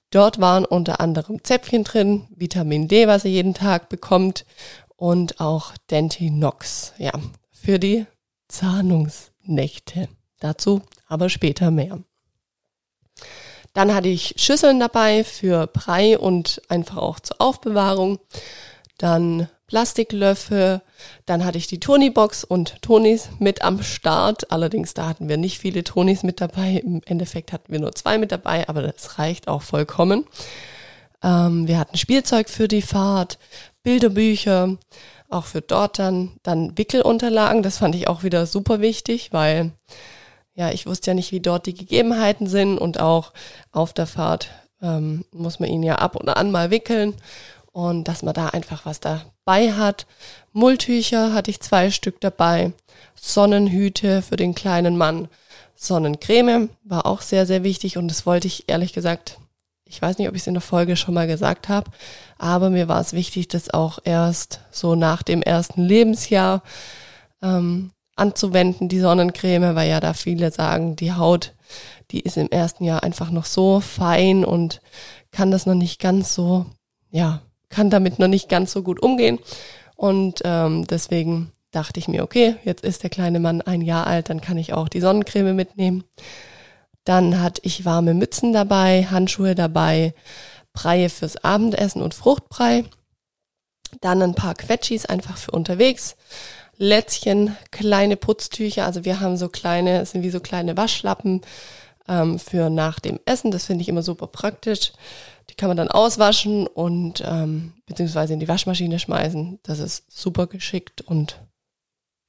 Dort 0.09 0.41
waren 0.41 0.65
unter 0.65 0.99
anderem 0.99 1.43
Zäpfchen 1.43 1.83
drin, 1.83 2.27
Vitamin 2.35 2.87
D, 2.87 3.07
was 3.07 3.25
er 3.25 3.31
jeden 3.31 3.53
Tag 3.53 3.87
bekommt 3.87 4.45
und 4.97 5.39
auch 5.39 5.73
Dentinox, 5.89 6.93
ja, 6.97 7.11
für 7.51 7.79
die 7.79 8.05
Zahnungsnächte. 9.51 10.07
Dazu 10.39 10.81
aber 11.07 11.29
später 11.29 11.71
mehr. 11.71 11.99
Dann 13.73 13.93
hatte 13.93 14.07
ich 14.07 14.33
Schüsseln 14.37 14.79
dabei 14.79 15.23
für 15.23 15.67
Brei 15.67 16.17
und 16.17 16.61
einfach 16.67 16.97
auch 16.97 17.19
zur 17.19 17.39
Aufbewahrung. 17.39 18.19
Dann 18.97 19.47
Plastiklöffel. 19.67 20.81
Dann 21.25 21.45
hatte 21.45 21.57
ich 21.57 21.67
die 21.67 21.79
Toni-Box 21.79 22.43
und 22.43 22.81
Tonis 22.81 23.29
mit 23.39 23.61
am 23.61 23.81
Start. 23.83 24.51
Allerdings, 24.51 24.93
da 24.93 25.07
hatten 25.07 25.29
wir 25.29 25.37
nicht 25.37 25.59
viele 25.59 25.83
Tonis 25.83 26.23
mit 26.23 26.41
dabei. 26.41 26.81
Im 26.83 27.01
Endeffekt 27.05 27.53
hatten 27.53 27.71
wir 27.71 27.79
nur 27.79 27.93
zwei 27.93 28.17
mit 28.17 28.31
dabei, 28.31 28.67
aber 28.67 28.81
das 28.81 29.19
reicht 29.19 29.47
auch 29.47 29.61
vollkommen. 29.61 30.25
Ähm, 31.23 31.67
wir 31.67 31.77
hatten 31.77 31.97
Spielzeug 31.97 32.49
für 32.49 32.67
die 32.67 32.81
Fahrt, 32.81 33.37
Bilderbücher, 33.83 34.77
auch 35.31 35.45
für 35.45 35.61
dort 35.61 35.99
dann, 35.99 36.31
dann 36.43 36.77
Wickelunterlagen. 36.77 37.63
Das 37.63 37.77
fand 37.77 37.95
ich 37.95 38.07
auch 38.07 38.23
wieder 38.23 38.45
super 38.45 38.81
wichtig, 38.81 39.31
weil 39.31 39.71
ja, 40.53 40.71
ich 40.71 40.85
wusste 40.85 41.11
ja 41.11 41.13
nicht, 41.15 41.31
wie 41.31 41.39
dort 41.39 41.65
die 41.65 41.73
Gegebenheiten 41.73 42.47
sind 42.47 42.77
und 42.77 42.99
auch 42.99 43.31
auf 43.71 43.93
der 43.93 44.07
Fahrt 44.07 44.49
ähm, 44.81 45.25
muss 45.31 45.59
man 45.59 45.69
ihn 45.69 45.83
ja 45.83 45.95
ab 45.95 46.15
und 46.15 46.29
an 46.29 46.51
mal 46.51 46.71
wickeln 46.71 47.15
und 47.71 48.07
dass 48.07 48.21
man 48.21 48.33
da 48.33 48.47
einfach 48.47 48.85
was 48.85 48.99
dabei 48.99 49.73
hat. 49.73 50.05
Mulltücher 50.51 51.33
hatte 51.33 51.51
ich 51.51 51.61
zwei 51.61 51.89
Stück 51.89 52.19
dabei, 52.19 52.73
Sonnenhüte 53.15 54.21
für 54.21 54.35
den 54.35 54.55
kleinen 54.55 54.97
Mann, 54.97 55.29
Sonnencreme 55.75 56.69
war 56.83 57.07
auch 57.07 57.21
sehr, 57.21 57.47
sehr 57.47 57.63
wichtig 57.63 57.97
und 57.97 58.07
das 58.07 58.25
wollte 58.27 58.47
ich 58.47 58.69
ehrlich 58.69 58.93
gesagt, 58.93 59.39
ich 59.83 60.01
weiß 60.01 60.17
nicht, 60.17 60.29
ob 60.29 60.35
ich 60.35 60.41
es 60.41 60.47
in 60.47 60.53
der 60.53 60.61
Folge 60.61 60.95
schon 60.95 61.15
mal 61.15 61.27
gesagt 61.27 61.69
habe, 61.69 61.89
aber 62.41 62.71
mir 62.71 62.87
war 62.87 62.99
es 62.99 63.13
wichtig, 63.13 63.47
das 63.49 63.69
auch 63.69 63.99
erst 64.03 64.61
so 64.71 64.95
nach 64.95 65.21
dem 65.21 65.43
ersten 65.43 65.83
Lebensjahr 65.83 66.63
ähm, 67.43 67.91
anzuwenden, 68.15 68.89
die 68.89 68.99
Sonnencreme, 68.99 69.75
weil 69.75 69.89
ja 69.89 69.99
da 69.99 70.13
viele 70.13 70.51
sagen, 70.51 70.95
die 70.95 71.13
Haut, 71.13 71.53
die 72.09 72.19
ist 72.19 72.37
im 72.37 72.49
ersten 72.49 72.83
Jahr 72.83 73.03
einfach 73.03 73.29
noch 73.29 73.45
so 73.45 73.79
fein 73.79 74.43
und 74.43 74.81
kann 75.31 75.51
das 75.51 75.67
noch 75.67 75.75
nicht 75.75 76.01
ganz 76.01 76.33
so, 76.33 76.65
ja, 77.11 77.41
kann 77.69 77.91
damit 77.91 78.17
noch 78.17 78.27
nicht 78.27 78.49
ganz 78.49 78.71
so 78.71 78.81
gut 78.81 79.01
umgehen. 79.03 79.37
Und 79.95 80.41
ähm, 80.43 80.87
deswegen 80.87 81.51
dachte 81.69 81.99
ich 81.99 82.07
mir, 82.07 82.23
okay, 82.23 82.55
jetzt 82.63 82.83
ist 82.83 83.03
der 83.03 83.11
kleine 83.11 83.39
Mann 83.39 83.61
ein 83.61 83.81
Jahr 83.81 84.07
alt, 84.07 84.29
dann 84.29 84.41
kann 84.41 84.57
ich 84.57 84.73
auch 84.73 84.89
die 84.89 84.99
Sonnencreme 84.99 85.55
mitnehmen. 85.55 86.03
Dann 87.03 87.39
hatte 87.39 87.61
ich 87.63 87.85
warme 87.85 88.15
Mützen 88.15 88.51
dabei, 88.51 89.05
Handschuhe 89.11 89.53
dabei, 89.53 90.15
Breie 90.73 91.09
fürs 91.09 91.43
Abendessen 91.43 92.01
und 92.01 92.13
Fruchtbrei. 92.13 92.85
Dann 93.99 94.21
ein 94.21 94.35
paar 94.35 94.55
Quetschis 94.55 95.05
einfach 95.05 95.37
für 95.37 95.51
unterwegs. 95.51 96.15
Lätzchen, 96.77 97.55
kleine 97.71 98.17
Putztücher. 98.17 98.85
Also 98.85 99.05
wir 99.05 99.19
haben 99.19 99.37
so 99.37 99.49
kleine, 99.49 100.05
sind 100.05 100.23
wie 100.23 100.29
so 100.29 100.39
kleine 100.39 100.77
Waschlappen 100.77 101.41
ähm, 102.07 102.39
für 102.39 102.69
nach 102.69 102.99
dem 102.99 103.19
Essen. 103.25 103.51
Das 103.51 103.65
finde 103.65 103.81
ich 103.81 103.89
immer 103.89 104.03
super 104.03 104.27
praktisch. 104.27 104.93
Die 105.49 105.55
kann 105.55 105.67
man 105.67 105.77
dann 105.77 105.89
auswaschen 105.89 106.65
und 106.67 107.21
ähm, 107.25 107.73
beziehungsweise 107.85 108.33
in 108.33 108.39
die 108.39 108.47
Waschmaschine 108.47 108.99
schmeißen. 108.99 109.59
Das 109.63 109.79
ist 109.79 110.05
super 110.09 110.47
geschickt 110.47 111.01
und 111.01 111.39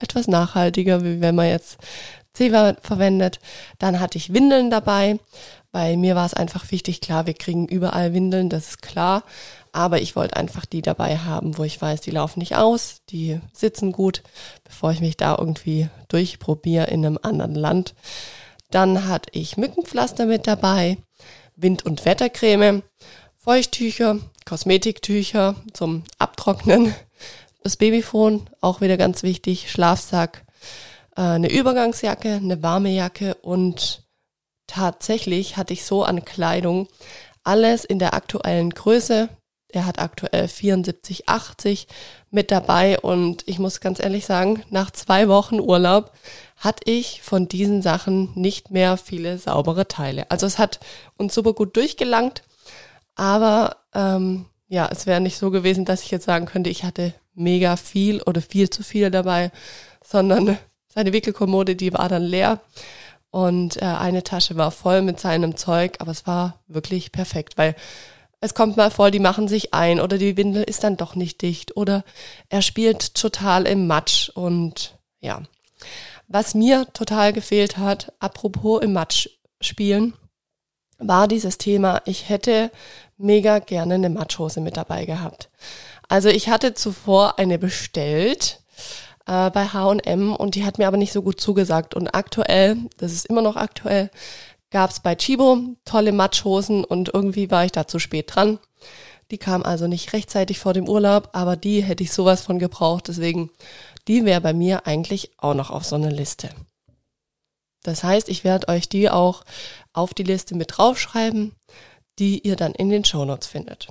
etwas 0.00 0.26
nachhaltiger, 0.26 1.04
wie 1.04 1.20
wenn 1.20 1.36
man 1.36 1.46
jetzt 1.46 1.78
Zewa 2.32 2.76
verwendet. 2.82 3.38
Dann 3.78 4.00
hatte 4.00 4.18
ich 4.18 4.34
Windeln 4.34 4.70
dabei. 4.70 5.18
Bei 5.72 5.96
mir 5.96 6.14
war 6.14 6.26
es 6.26 6.34
einfach 6.34 6.70
wichtig, 6.70 7.00
klar, 7.00 7.26
wir 7.26 7.32
kriegen 7.32 7.66
überall 7.66 8.12
Windeln, 8.12 8.50
das 8.50 8.68
ist 8.68 8.82
klar. 8.82 9.24
Aber 9.72 10.02
ich 10.02 10.14
wollte 10.16 10.36
einfach 10.36 10.66
die 10.66 10.82
dabei 10.82 11.16
haben, 11.16 11.56
wo 11.56 11.64
ich 11.64 11.80
weiß, 11.80 12.02
die 12.02 12.10
laufen 12.10 12.40
nicht 12.40 12.56
aus, 12.56 13.00
die 13.08 13.40
sitzen 13.54 13.90
gut, 13.90 14.22
bevor 14.64 14.92
ich 14.92 15.00
mich 15.00 15.16
da 15.16 15.34
irgendwie 15.38 15.88
durchprobiere 16.08 16.88
in 16.88 17.06
einem 17.06 17.18
anderen 17.22 17.54
Land. 17.54 17.94
Dann 18.70 19.06
hatte 19.06 19.30
ich 19.32 19.56
Mückenpflaster 19.56 20.26
mit 20.26 20.46
dabei, 20.46 20.98
Wind- 21.56 21.86
und 21.86 22.04
Wettercreme, 22.04 22.82
Feuchttücher, 23.38 24.18
Kosmetiktücher 24.44 25.56
zum 25.72 26.04
Abtrocknen, 26.18 26.94
das 27.62 27.78
Babyphone, 27.78 28.50
auch 28.60 28.82
wieder 28.82 28.98
ganz 28.98 29.22
wichtig, 29.22 29.70
Schlafsack, 29.70 30.44
äh, 31.16 31.22
eine 31.22 31.50
Übergangsjacke, 31.50 32.34
eine 32.34 32.62
warme 32.62 32.90
Jacke 32.90 33.36
und 33.36 34.01
tatsächlich 34.72 35.56
hatte 35.58 35.74
ich 35.74 35.84
so 35.84 36.02
an 36.02 36.24
Kleidung 36.24 36.88
alles 37.44 37.84
in 37.84 37.98
der 37.98 38.14
aktuellen 38.14 38.70
Größe. 38.70 39.28
Er 39.68 39.86
hat 39.86 39.98
aktuell 39.98 40.48
74, 40.48 41.28
80 41.28 41.88
mit 42.30 42.50
dabei 42.50 42.98
und 43.00 43.42
ich 43.46 43.58
muss 43.58 43.80
ganz 43.80 44.00
ehrlich 44.00 44.24
sagen, 44.24 44.62
nach 44.70 44.90
zwei 44.90 45.28
Wochen 45.28 45.60
Urlaub 45.60 46.12
hatte 46.56 46.90
ich 46.90 47.20
von 47.22 47.48
diesen 47.48 47.82
Sachen 47.82 48.30
nicht 48.34 48.70
mehr 48.70 48.96
viele 48.96 49.38
saubere 49.38 49.88
Teile. 49.88 50.30
Also 50.30 50.46
es 50.46 50.58
hat 50.58 50.80
uns 51.16 51.34
super 51.34 51.52
gut 51.52 51.76
durchgelangt, 51.76 52.42
aber 53.14 53.76
ähm, 53.94 54.46
ja, 54.68 54.88
es 54.90 55.06
wäre 55.06 55.20
nicht 55.20 55.36
so 55.36 55.50
gewesen, 55.50 55.84
dass 55.84 56.02
ich 56.02 56.10
jetzt 56.10 56.24
sagen 56.24 56.46
könnte, 56.46 56.70
ich 56.70 56.84
hatte 56.84 57.12
mega 57.34 57.76
viel 57.76 58.22
oder 58.22 58.40
viel 58.40 58.70
zu 58.70 58.82
viel 58.82 59.10
dabei, 59.10 59.50
sondern 60.02 60.58
seine 60.88 61.12
Wickelkommode, 61.12 61.76
die 61.76 61.92
war 61.92 62.08
dann 62.08 62.22
leer 62.22 62.60
und 63.32 63.80
äh, 63.80 63.86
eine 63.86 64.22
Tasche 64.22 64.56
war 64.56 64.70
voll 64.70 65.00
mit 65.00 65.18
seinem 65.18 65.56
Zeug, 65.56 65.96
aber 66.00 66.12
es 66.12 66.26
war 66.26 66.60
wirklich 66.68 67.12
perfekt, 67.12 67.56
weil 67.56 67.74
es 68.40 68.54
kommt 68.54 68.76
mal 68.76 68.90
vor, 68.90 69.10
die 69.10 69.20
machen 69.20 69.48
sich 69.48 69.72
ein 69.72 70.00
oder 70.00 70.18
die 70.18 70.36
Windel 70.36 70.62
ist 70.62 70.84
dann 70.84 70.98
doch 70.98 71.14
nicht 71.14 71.40
dicht 71.40 71.76
oder 71.76 72.04
er 72.50 72.60
spielt 72.60 73.14
total 73.14 73.66
im 73.66 73.86
Matsch 73.86 74.28
und 74.28 74.98
ja. 75.20 75.42
Was 76.28 76.54
mir 76.54 76.86
total 76.92 77.32
gefehlt 77.32 77.78
hat, 77.78 78.12
apropos 78.18 78.82
im 78.82 78.92
Matsch 78.92 79.28
spielen, 79.62 80.12
war 80.98 81.26
dieses 81.26 81.56
Thema, 81.56 82.02
ich 82.04 82.28
hätte 82.28 82.70
mega 83.16 83.60
gerne 83.60 83.94
eine 83.94 84.10
Matschhose 84.10 84.60
mit 84.60 84.76
dabei 84.76 85.06
gehabt. 85.06 85.48
Also 86.06 86.28
ich 86.28 86.50
hatte 86.50 86.74
zuvor 86.74 87.38
eine 87.38 87.58
bestellt 87.58 88.61
äh, 89.32 89.50
bei 89.50 89.66
H&M 89.66 90.34
und 90.36 90.54
die 90.54 90.64
hat 90.64 90.78
mir 90.78 90.86
aber 90.86 90.98
nicht 90.98 91.12
so 91.12 91.22
gut 91.22 91.40
zugesagt. 91.40 91.94
Und 91.94 92.14
aktuell, 92.14 92.76
das 92.98 93.12
ist 93.12 93.26
immer 93.26 93.42
noch 93.42 93.56
aktuell, 93.56 94.10
gab 94.70 94.90
es 94.90 95.00
bei 95.00 95.14
Chibo 95.14 95.76
tolle 95.84 96.12
Matschhosen 96.12 96.84
und 96.84 97.10
irgendwie 97.14 97.50
war 97.50 97.64
ich 97.64 97.72
da 97.72 97.86
zu 97.86 97.98
spät 97.98 98.34
dran. 98.34 98.58
Die 99.30 99.38
kam 99.38 99.62
also 99.62 99.86
nicht 99.86 100.12
rechtzeitig 100.12 100.58
vor 100.58 100.74
dem 100.74 100.88
Urlaub, 100.88 101.30
aber 101.32 101.56
die 101.56 101.82
hätte 101.82 102.02
ich 102.02 102.12
sowas 102.12 102.42
von 102.42 102.58
gebraucht. 102.58 103.08
Deswegen 103.08 103.50
die 104.08 104.24
wäre 104.24 104.40
bei 104.40 104.52
mir 104.52 104.86
eigentlich 104.86 105.30
auch 105.38 105.54
noch 105.54 105.70
auf 105.70 105.84
so 105.84 105.96
einer 105.96 106.10
Liste. 106.10 106.50
Das 107.82 108.04
heißt, 108.04 108.28
ich 108.28 108.44
werde 108.44 108.68
euch 108.68 108.88
die 108.88 109.08
auch 109.10 109.44
auf 109.92 110.12
die 110.12 110.22
Liste 110.22 110.54
mit 110.54 110.76
draufschreiben, 110.76 111.52
die 112.18 112.40
ihr 112.40 112.56
dann 112.56 112.72
in 112.72 112.90
den 112.90 113.04
Shownotes 113.04 113.48
findet. 113.48 113.88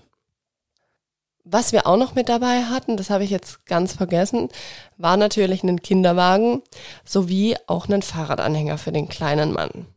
Was 1.43 1.71
wir 1.71 1.87
auch 1.87 1.97
noch 1.97 2.15
mit 2.15 2.29
dabei 2.29 2.63
hatten, 2.65 2.97
das 2.97 3.09
habe 3.09 3.23
ich 3.23 3.29
jetzt 3.29 3.65
ganz 3.65 3.93
vergessen, 3.93 4.49
war 4.97 5.17
natürlich 5.17 5.63
ein 5.63 5.81
Kinderwagen 5.81 6.61
sowie 7.03 7.55
auch 7.67 7.87
einen 7.87 8.01
Fahrradanhänger 8.01 8.77
für 8.77 8.91
den 8.91 9.09
kleinen 9.09 9.51
Mann. 9.51 9.87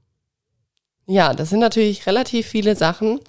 Ja, 1.06 1.34
das 1.34 1.50
sind 1.50 1.60
natürlich 1.60 2.06
relativ 2.06 2.46
viele 2.46 2.76
Sachen. 2.76 3.20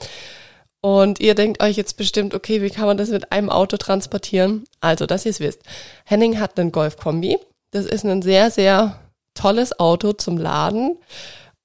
Und 0.81 1.19
ihr 1.19 1.35
denkt 1.35 1.63
euch 1.63 1.77
jetzt 1.77 1.97
bestimmt, 1.97 2.33
okay, 2.33 2.61
wie 2.61 2.69
kann 2.69 2.85
man 2.85 2.97
das 2.97 3.09
mit 3.09 3.31
einem 3.31 3.49
Auto 3.49 3.75
transportieren? 3.75 4.65
Also, 4.79 5.05
dass 5.05 5.25
ihr 5.25 5.31
es 5.31 5.39
wisst. 5.39 5.61
Henning 6.05 6.39
hat 6.39 6.59
einen 6.59 6.71
Golf-Kombi. 6.71 7.37
Das 7.71 7.85
ist 7.85 8.05
ein 8.05 8.21
sehr, 8.21 8.51
sehr 8.51 8.99
tolles 9.33 9.79
Auto 9.79 10.13
zum 10.13 10.37
Laden. 10.37 10.97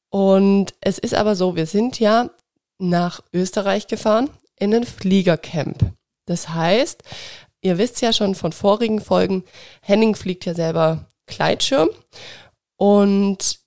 Und 0.08 0.74
es 0.80 0.98
ist 0.98 1.14
aber 1.14 1.36
so, 1.36 1.54
wir 1.54 1.66
sind 1.66 2.00
ja 2.00 2.30
nach 2.78 3.20
Österreich 3.32 3.86
gefahren 3.86 4.30
in 4.58 4.74
ein 4.74 4.84
Fliegercamp. 4.84 5.92
Das 6.30 6.48
heißt, 6.50 7.02
ihr 7.60 7.76
wisst 7.76 8.00
ja 8.02 8.12
schon 8.12 8.36
von 8.36 8.52
vorigen 8.52 9.00
Folgen, 9.00 9.42
Henning 9.82 10.14
fliegt 10.14 10.46
ja 10.46 10.54
selber 10.54 11.06
Gleitschirm. 11.26 11.88
Und 12.76 13.58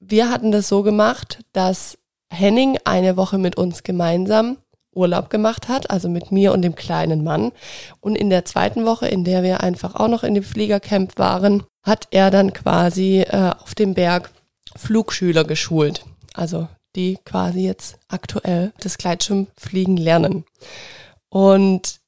wir 0.00 0.28
hatten 0.28 0.50
das 0.50 0.68
so 0.68 0.82
gemacht, 0.82 1.38
dass 1.52 1.98
Henning 2.32 2.78
eine 2.84 3.16
Woche 3.16 3.38
mit 3.38 3.56
uns 3.56 3.84
gemeinsam 3.84 4.58
Urlaub 4.92 5.30
gemacht 5.30 5.68
hat, 5.68 5.88
also 5.88 6.08
mit 6.08 6.32
mir 6.32 6.52
und 6.52 6.62
dem 6.62 6.74
kleinen 6.74 7.22
Mann. 7.22 7.52
Und 8.00 8.16
in 8.16 8.28
der 8.28 8.44
zweiten 8.44 8.84
Woche, 8.84 9.06
in 9.06 9.22
der 9.22 9.44
wir 9.44 9.60
einfach 9.60 9.94
auch 9.94 10.08
noch 10.08 10.24
in 10.24 10.34
dem 10.34 10.42
Fliegercamp 10.42 11.16
waren, 11.16 11.62
hat 11.84 12.08
er 12.10 12.32
dann 12.32 12.52
quasi 12.52 13.20
äh, 13.20 13.52
auf 13.62 13.76
dem 13.76 13.94
Berg 13.94 14.32
Flugschüler 14.74 15.44
geschult. 15.44 16.04
Also 16.34 16.66
die 16.96 17.18
quasi 17.24 17.60
jetzt 17.60 18.00
aktuell 18.08 18.72
das 18.80 18.98
Gleitschirmfliegen 18.98 19.96
lernen. 19.96 20.44
Und 21.28 21.99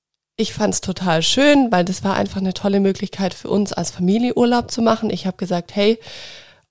ich 0.43 0.53
fand 0.53 0.75
es 0.75 0.81
total 0.81 1.23
schön, 1.23 1.71
weil 1.71 1.85
das 1.85 2.03
war 2.03 2.17
einfach 2.17 2.41
eine 2.41 2.53
tolle 2.53 2.81
Möglichkeit 2.81 3.33
für 3.33 3.49
uns 3.49 3.73
als 3.73 3.93
Familie 3.93 4.35
Urlaub 4.35 4.73
zu 4.73 4.83
machen. 4.83 5.09
Ich 5.09 5.25
habe 5.25 5.37
gesagt, 5.37 5.75
hey, 5.77 5.99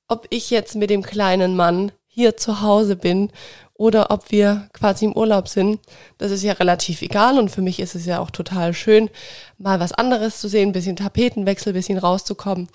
ob 0.10 0.28
ich 0.30 0.50
jetzt 0.50 0.76
mit 0.76 0.90
dem 0.90 1.02
kleinen 1.02 1.56
Mann 1.56 1.94
hier 2.06 2.36
zu 2.36 2.62
Hause 2.62 2.98
bin 2.98 3.32
oder 3.74 4.12
ob 4.12 4.30
wir 4.30 4.68
quasi 4.74 5.06
im 5.06 5.14
Urlaub 5.14 5.48
sind, 5.48 5.80
das 6.18 6.32
ist 6.32 6.44
ja 6.44 6.52
relativ 6.52 7.02
egal 7.02 7.40
und 7.40 7.50
für 7.50 7.62
mich 7.62 7.80
ist 7.80 7.96
es 7.96 8.06
ja 8.06 8.20
auch 8.20 8.30
total 8.30 8.74
schön, 8.74 9.10
mal 9.58 9.80
was 9.80 9.94
anderes 9.94 10.42
zu 10.42 10.50
sehen, 10.50 10.74
bisschen 10.74 10.98
Tapetenwechsel, 10.98 11.72
bisschen 11.72 11.98
rauszukommen. 11.98 12.68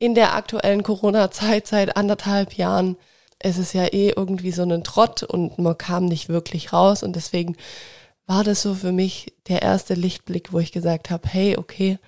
In 0.00 0.16
der 0.16 0.34
aktuellen 0.34 0.82
Corona-Zeit 0.82 1.68
seit 1.68 1.96
anderthalb 1.96 2.54
Jahren 2.54 2.96
ist 3.40 3.58
es 3.58 3.72
ja 3.72 3.84
eh 3.84 4.12
irgendwie 4.16 4.50
so 4.50 4.64
ein 4.64 4.82
Trott 4.82 5.22
und 5.22 5.56
man 5.58 5.78
kam 5.78 6.06
nicht 6.06 6.28
wirklich 6.28 6.72
raus 6.72 7.04
und 7.04 7.14
deswegen 7.14 7.56
war 8.26 8.44
das 8.44 8.62
so 8.62 8.74
für 8.74 8.92
mich 8.92 9.34
der 9.48 9.62
erste 9.62 9.94
Lichtblick, 9.94 10.52
wo 10.52 10.58
ich 10.58 10.72
gesagt 10.72 11.10
habe, 11.10 11.28
hey, 11.28 11.56
okay, 11.56 11.98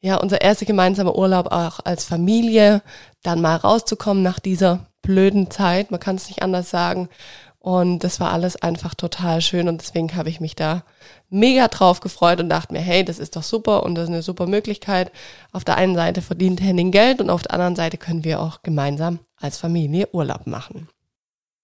ja, 0.00 0.16
unser 0.16 0.42
erster 0.42 0.66
gemeinsamer 0.66 1.16
Urlaub 1.16 1.46
auch 1.46 1.80
als 1.84 2.04
Familie, 2.04 2.82
dann 3.22 3.40
mal 3.40 3.56
rauszukommen 3.56 4.22
nach 4.22 4.38
dieser 4.38 4.86
blöden 5.00 5.50
Zeit, 5.50 5.90
man 5.90 6.00
kann 6.00 6.16
es 6.16 6.28
nicht 6.28 6.42
anders 6.42 6.70
sagen. 6.70 7.08
Und 7.58 8.04
das 8.04 8.20
war 8.20 8.30
alles 8.30 8.56
einfach 8.56 8.94
total 8.94 9.40
schön 9.40 9.68
und 9.68 9.80
deswegen 9.80 10.14
habe 10.16 10.28
ich 10.28 10.38
mich 10.38 10.54
da 10.54 10.82
mega 11.30 11.68
drauf 11.68 12.00
gefreut 12.00 12.38
und 12.40 12.50
dachte 12.50 12.74
mir, 12.74 12.80
hey, 12.80 13.02
das 13.02 13.18
ist 13.18 13.36
doch 13.36 13.42
super 13.42 13.84
und 13.84 13.94
das 13.94 14.04
ist 14.04 14.10
eine 14.10 14.22
super 14.22 14.46
Möglichkeit. 14.46 15.10
Auf 15.50 15.64
der 15.64 15.78
einen 15.78 15.94
Seite 15.94 16.20
verdient 16.20 16.60
Henning 16.60 16.90
Geld 16.90 17.22
und 17.22 17.30
auf 17.30 17.40
der 17.40 17.54
anderen 17.54 17.74
Seite 17.74 17.96
können 17.96 18.22
wir 18.22 18.40
auch 18.40 18.60
gemeinsam 18.62 19.20
als 19.40 19.56
Familie 19.56 20.10
Urlaub 20.12 20.46
machen. 20.46 20.88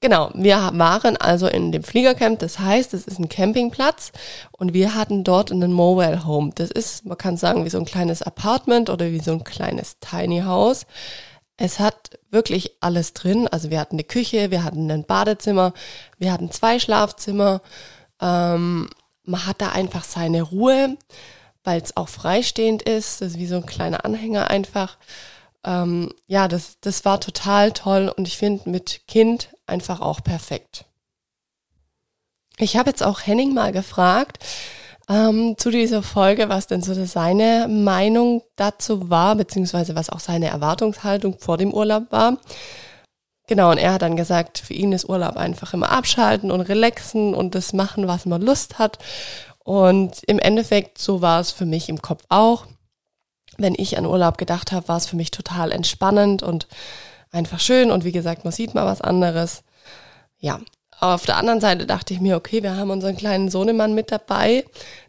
Genau, 0.02 0.30
wir 0.33 0.71
waren 0.73 1.19
also 1.19 1.47
in 1.47 1.73
dem 1.73 1.83
Fliegercamp, 1.83 2.38
das 2.38 2.59
heißt, 2.59 2.95
es 2.95 3.07
ist 3.07 3.19
ein 3.19 3.28
Campingplatz 3.28 4.12
und 4.52 4.73
wir 4.73 4.95
hatten 4.95 5.25
dort 5.25 5.52
einen 5.52 5.75
Mobile 5.75 6.25
Home. 6.25 6.52
Das 6.54 6.71
ist, 6.71 7.04
man 7.04 7.19
kann 7.19 7.37
sagen, 7.37 7.66
wie 7.66 7.71
so 7.71 7.78
ein 7.78 7.85
kleines 7.85 8.23
Apartment 8.23 8.88
oder 8.88 9.11
wie 9.11 9.21
so 9.21 9.33
ein 9.33 9.45
kleines 9.45 9.99
Tiny 10.00 10.40
House. 10.40 10.87
Es 11.59 11.78
hat 11.78 12.19
wirklich 12.30 12.78
alles 12.80 13.12
drin. 13.12 13.47
Also 13.49 13.69
wir 13.69 13.78
hatten 13.78 13.97
eine 13.97 14.04
Küche, 14.04 14.50
wir 14.50 14.64
hatten 14.64 14.90
ein 14.90 15.04
Badezimmer, 15.04 15.75
wir 16.19 16.33
hatten 16.33 16.50
zwei 16.50 16.78
Schlafzimmer. 16.78 17.61
Ähm, 18.23 18.88
man 19.25 19.47
hat 19.47 19.61
da 19.61 19.73
einfach 19.73 20.04
seine 20.04 20.40
Ruhe, 20.40 20.97
weil 21.62 21.83
es 21.83 21.99
auch 21.99 22.09
freistehend 22.09 22.83
ist. 22.83 23.21
Das 23.21 23.33
ist 23.33 23.38
wie 23.38 23.47
so 23.47 23.57
ein 23.57 23.66
kleiner 23.66 24.07
Anhänger 24.07 24.49
einfach. 24.49 24.97
Ähm, 25.62 26.14
ja, 26.26 26.49
das, 26.49 26.78
das 26.80 27.04
war 27.04 27.21
total 27.21 27.73
toll 27.73 28.11
und 28.16 28.26
ich 28.26 28.38
finde 28.38 28.71
mit 28.71 29.02
Kind 29.07 29.50
einfach 29.70 30.00
auch 30.00 30.22
perfekt. 30.22 30.84
Ich 32.58 32.76
habe 32.76 32.90
jetzt 32.90 33.02
auch 33.02 33.26
Henning 33.26 33.54
mal 33.54 33.72
gefragt, 33.72 34.38
ähm, 35.08 35.56
zu 35.56 35.70
dieser 35.70 36.02
Folge, 36.02 36.48
was 36.48 36.66
denn 36.66 36.82
so 36.82 36.94
seine 37.04 37.66
Meinung 37.68 38.42
dazu 38.56 39.10
war, 39.10 39.34
beziehungsweise 39.34 39.96
was 39.96 40.10
auch 40.10 40.20
seine 40.20 40.48
Erwartungshaltung 40.48 41.38
vor 41.38 41.56
dem 41.56 41.72
Urlaub 41.72 42.12
war. 42.12 42.38
Genau, 43.48 43.72
und 43.72 43.78
er 43.78 43.94
hat 43.94 44.02
dann 44.02 44.14
gesagt, 44.14 44.58
für 44.58 44.74
ihn 44.74 44.92
ist 44.92 45.08
Urlaub 45.08 45.36
einfach 45.36 45.74
immer 45.74 45.90
abschalten 45.90 46.52
und 46.52 46.60
relaxen 46.60 47.34
und 47.34 47.56
das 47.56 47.72
machen, 47.72 48.06
was 48.06 48.24
man 48.24 48.40
Lust 48.40 48.78
hat. 48.78 48.98
Und 49.64 50.22
im 50.28 50.38
Endeffekt, 50.38 50.98
so 50.98 51.20
war 51.20 51.40
es 51.40 51.50
für 51.50 51.66
mich 51.66 51.88
im 51.88 52.00
Kopf 52.00 52.22
auch. 52.28 52.66
Wenn 53.58 53.74
ich 53.76 53.98
an 53.98 54.06
Urlaub 54.06 54.38
gedacht 54.38 54.70
habe, 54.70 54.86
war 54.86 54.98
es 54.98 55.06
für 55.06 55.16
mich 55.16 55.32
total 55.32 55.72
entspannend 55.72 56.44
und 56.44 56.68
einfach 57.30 57.60
schön. 57.60 57.90
Und 57.90 58.04
wie 58.04 58.12
gesagt, 58.12 58.44
man 58.44 58.52
sieht 58.52 58.75
mal 58.75 58.87
was 58.87 59.00
anderes. 59.00 59.62
Ja, 60.38 60.60
auf 61.00 61.25
der 61.25 61.37
anderen 61.37 61.60
Seite 61.60 61.87
dachte 61.87 62.12
ich 62.12 62.20
mir, 62.20 62.37
okay, 62.37 62.62
wir 62.62 62.76
haben 62.76 62.90
unseren 62.90 63.16
kleinen 63.16 63.50
Sohnemann 63.50 63.94
mit 63.94 64.12
dabei. 64.12 64.64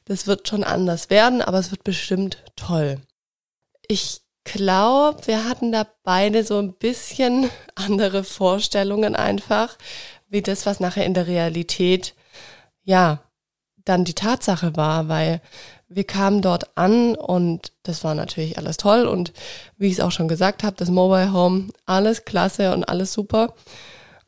Das 0.06 0.28
wird 0.28 0.48
schon 0.48 0.64
anders 0.64 1.10
werden, 1.10 1.42
aber 1.42 1.60
es 1.60 1.72
wird 1.72 1.84
bestimmt 1.84 2.44
toll. 2.56 3.00
Ich 3.88 4.22
glaube, 4.44 5.28
wir 5.28 5.48
hatten 5.48 5.72
da 5.72 5.86
beide 6.04 6.44
so 6.44 6.60
ein 6.60 6.74
bisschen 6.74 7.50
andere 7.76 8.24
Vorstellungen 8.24 9.16
einfach, 9.16 9.78
wie 10.30 10.42
das, 10.42 10.66
was 10.66 10.80
nachher 10.80 11.06
in 11.06 11.14
der 11.14 11.28
Realität, 11.28 12.16
ja, 12.84 13.20
dann 13.84 14.06
die 14.06 14.14
Tatsache 14.14 14.76
war, 14.76 15.10
weil 15.10 15.42
wir 15.94 16.06
kamen 16.06 16.42
dort 16.42 16.78
an 16.78 17.16
und 17.16 17.74
das 17.84 18.04
war 18.04 18.16
natürlich 18.16 18.58
alles 18.58 18.78
toll 18.78 19.06
und 19.08 19.34
wie 19.78 19.88
ich 19.88 19.94
es 19.94 20.00
auch 20.00 20.12
schon 20.12 20.28
gesagt 20.28 20.64
habe, 20.64 20.76
das 20.78 20.90
Mobile 20.90 21.34
Home, 21.34 21.68
alles 21.86 22.24
klasse 22.24 22.74
und 22.74 22.86
alles 22.86 23.12
super, 23.14 23.54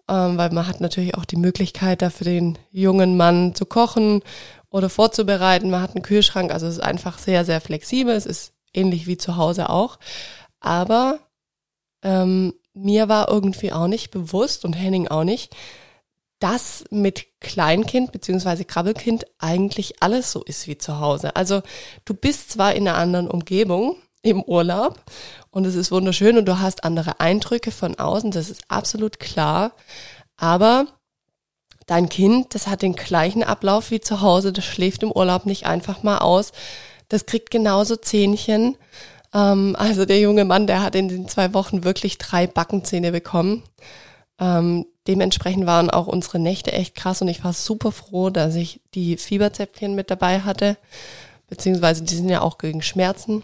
ähm, 0.09 0.37
weil 0.37 0.51
man 0.51 0.67
hat 0.67 0.81
natürlich 0.81 1.15
auch 1.15 1.25
die 1.25 1.37
Möglichkeit, 1.37 2.01
da 2.01 2.09
für 2.09 2.25
den 2.25 2.57
jungen 2.71 3.15
Mann 3.15 3.55
zu 3.55 3.65
kochen 3.65 4.21
oder 4.69 4.89
vorzubereiten. 4.89 5.69
Man 5.69 5.81
hat 5.81 5.95
einen 5.95 6.03
Kühlschrank, 6.03 6.51
also 6.51 6.67
es 6.67 6.73
ist 6.73 6.83
einfach 6.83 7.17
sehr, 7.17 7.45
sehr 7.45 7.61
flexibel. 7.61 8.13
Es 8.13 8.25
ist 8.25 8.53
ähnlich 8.73 9.07
wie 9.07 9.17
zu 9.17 9.37
Hause 9.37 9.69
auch. 9.69 9.99
Aber 10.59 11.19
ähm, 12.01 12.53
mir 12.73 13.07
war 13.07 13.29
irgendwie 13.29 13.71
auch 13.71 13.87
nicht 13.87 14.11
bewusst 14.11 14.65
und 14.65 14.73
Henning 14.73 15.07
auch 15.07 15.23
nicht, 15.23 15.55
dass 16.43 16.83
mit 16.91 17.39
Kleinkind 17.39 18.11
beziehungsweise 18.11 18.65
Krabbelkind 18.65 19.23
eigentlich 19.39 20.03
alles 20.03 20.33
so 20.33 20.43
ist 20.43 20.67
wie 20.67 20.77
zu 20.77 20.99
Hause. 20.99 21.37
Also 21.37 21.61
du 22.03 22.13
bist 22.13 22.51
zwar 22.51 22.73
in 22.75 22.85
einer 22.85 22.97
anderen 22.97 23.29
Umgebung 23.29 23.95
im 24.23 24.43
Urlaub 24.43 24.99
und 25.51 25.63
es 25.63 25.75
ist 25.75 25.89
wunderschön 25.89 26.37
und 26.37 26.43
du 26.45 26.59
hast 26.59 26.83
andere 26.83 27.21
Eindrücke 27.21 27.71
von 27.71 27.97
außen, 27.97 28.31
das 28.31 28.49
ist 28.49 28.63
absolut 28.67 29.21
klar, 29.21 29.71
aber 30.35 30.87
dein 31.85 32.09
Kind, 32.09 32.53
das 32.55 32.67
hat 32.67 32.81
den 32.81 32.95
gleichen 32.95 33.43
Ablauf 33.43 33.89
wie 33.89 34.01
zu 34.01 34.19
Hause, 34.19 34.51
das 34.51 34.65
schläft 34.65 35.01
im 35.01 35.13
Urlaub 35.13 35.45
nicht 35.45 35.65
einfach 35.65 36.03
mal 36.03 36.17
aus, 36.17 36.51
das 37.07 37.25
kriegt 37.25 37.51
genauso 37.51 37.95
Zähnchen. 37.95 38.77
Ähm, 39.33 39.77
also 39.79 40.03
der 40.03 40.19
junge 40.19 40.43
Mann, 40.43 40.67
der 40.67 40.83
hat 40.83 40.95
in 40.95 41.07
den 41.07 41.29
zwei 41.29 41.53
Wochen 41.53 41.85
wirklich 41.85 42.17
drei 42.17 42.47
Backenzähne 42.47 43.13
bekommen. 43.13 43.63
Ähm, 44.39 44.85
dementsprechend 45.07 45.65
waren 45.65 45.89
auch 45.89 46.07
unsere 46.07 46.39
Nächte 46.39 46.71
echt 46.71 46.95
krass 46.95 47.21
und 47.21 47.27
ich 47.27 47.43
war 47.43 47.53
super 47.53 47.91
froh, 47.91 48.29
dass 48.29 48.55
ich 48.55 48.81
die 48.93 49.17
Fieberzäpfchen 49.17 49.95
mit 49.95 50.09
dabei 50.09 50.41
hatte, 50.41 50.77
beziehungsweise 51.47 52.03
die 52.03 52.15
sind 52.15 52.29
ja 52.29 52.41
auch 52.41 52.57
gegen 52.57 52.81
Schmerzen. 52.81 53.43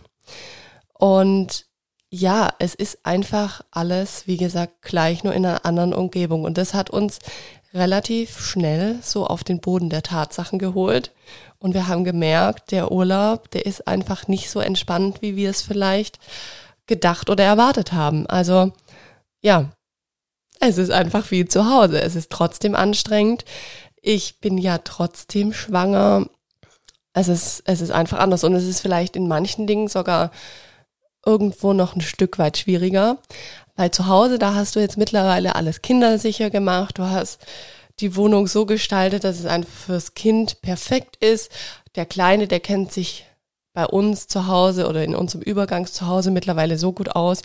Und 0.94 1.66
ja, 2.10 2.50
es 2.60 2.74
ist 2.74 3.06
einfach 3.06 3.62
alles, 3.72 4.26
wie 4.26 4.38
gesagt, 4.38 4.82
gleich 4.82 5.24
nur 5.24 5.34
in 5.34 5.46
einer 5.46 5.66
anderen 5.66 5.94
Umgebung. 5.94 6.44
Und 6.44 6.58
das 6.58 6.74
hat 6.74 6.90
uns 6.90 7.20
relativ 7.74 8.40
schnell 8.40 8.98
so 9.02 9.28
auf 9.28 9.44
den 9.44 9.60
Boden 9.60 9.90
der 9.90 10.02
Tatsachen 10.02 10.58
geholt. 10.58 11.12
Und 11.60 11.74
wir 11.74 11.88
haben 11.88 12.04
gemerkt, 12.04 12.72
der 12.72 12.92
Urlaub, 12.92 13.52
der 13.52 13.66
ist 13.66 13.88
einfach 13.88 14.28
nicht 14.28 14.50
so 14.50 14.60
entspannt, 14.60 15.22
wie 15.22 15.36
wir 15.36 15.52
es 15.52 15.62
vielleicht 15.62 16.20
gedacht 16.88 17.30
oder 17.30 17.44
erwartet 17.44 17.94
haben. 17.94 18.26
Also 18.26 18.72
ja, 19.42 19.70
es 20.60 20.78
ist 20.78 20.92
einfach 20.92 21.32
wie 21.32 21.46
zu 21.46 21.70
Hause. 21.70 22.02
Es 22.02 22.16
ist 22.16 22.30
trotzdem 22.30 22.76
anstrengend. 22.76 23.46
Ich 24.02 24.40
bin 24.40 24.58
ja 24.58 24.80
trotzdem 24.80 25.54
schwanger. 25.54 26.28
Es 27.14 27.28
ist, 27.28 27.64
es 27.66 27.82
ist 27.82 27.92
einfach 27.92 28.20
anders. 28.20 28.44
Und 28.44 28.54
es 28.54 28.66
ist 28.66 28.82
vielleicht 28.82 29.16
in 29.16 29.28
manchen 29.28 29.68
Dingen 29.68 29.88
sogar 29.88 30.32
irgendwo 31.26 31.74
noch 31.74 31.96
ein 31.96 32.02
Stück 32.02 32.40
weit 32.40 32.58
schwieriger. 32.58 33.18
Weil 33.76 33.92
zu 33.92 34.08
Hause, 34.08 34.40
da 34.40 34.54
hast 34.54 34.76
du 34.76 34.80
jetzt 34.80 34.98
mittlerweile 34.98 35.56
alles 35.56 35.82
kindersicher 35.82 36.50
gemacht. 36.50 36.98
Du 36.98 37.04
hast 37.04 37.40
die 38.00 38.16
Wohnung 38.16 38.48
so 38.48 38.66
gestaltet, 38.66 39.24
dass 39.24 39.40
es 39.40 39.46
einfach 39.46 39.72
fürs 39.72 40.14
Kind 40.14 40.62
perfekt 40.62 41.18
ist. 41.24 41.52
Der 41.96 42.06
Kleine, 42.06 42.48
der 42.48 42.60
kennt 42.60 42.92
sich 42.92 43.26
bei 43.80 43.86
uns 43.86 44.28
zu 44.28 44.48
Hause 44.48 44.90
oder 44.90 45.06
in 45.06 45.16
unserem 45.16 45.42
Übergangszuhause 45.42 46.32
mittlerweile 46.32 46.78
so 46.78 46.92
gut 46.92 47.16
aus. 47.16 47.44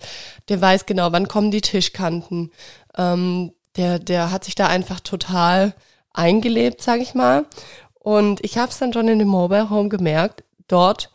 Der 0.49 0.61
weiß 0.61 0.85
genau, 0.85 1.13
wann 1.13 1.29
kommen 1.29 1.53
die 1.53 1.61
Tischkanten. 1.61 2.51
Ähm, 2.99 3.53
der, 3.77 4.01
der 4.01 4.33
hat 4.33 4.43
sich 4.43 4.57
da 4.57 4.67
einfach 4.67 4.99
total 4.99 5.75
eingelebt, 6.13 6.83
sag 6.83 7.01
ich 7.01 7.15
mal. 7.15 7.47
Und 7.95 8.45
ich 8.45 8.59
habe 8.59 8.73
es 8.73 8.79
dann 8.79 8.93
schon 8.93 9.07
in 9.07 9.21
dem 9.21 9.29
Mobile 9.29 9.71
Home 9.71 9.89
gemerkt. 9.89 10.43
Dort 10.67 11.13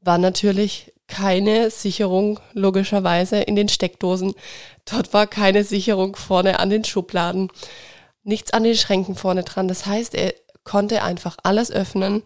war 0.00 0.18
natürlich 0.18 0.92
keine 1.06 1.70
Sicherung 1.70 2.40
logischerweise 2.52 3.36
in 3.36 3.54
den 3.54 3.68
Steckdosen. 3.68 4.34
Dort 4.84 5.14
war 5.14 5.28
keine 5.28 5.62
Sicherung 5.62 6.16
vorne 6.16 6.58
an 6.58 6.70
den 6.70 6.82
Schubladen 6.82 7.52
nichts 8.26 8.52
an 8.52 8.64
den 8.64 8.74
Schränken 8.74 9.14
vorne 9.14 9.44
dran. 9.44 9.68
Das 9.68 9.86
heißt, 9.86 10.16
er 10.16 10.34
konnte 10.64 11.04
einfach 11.04 11.36
alles 11.44 11.70
öffnen. 11.70 12.24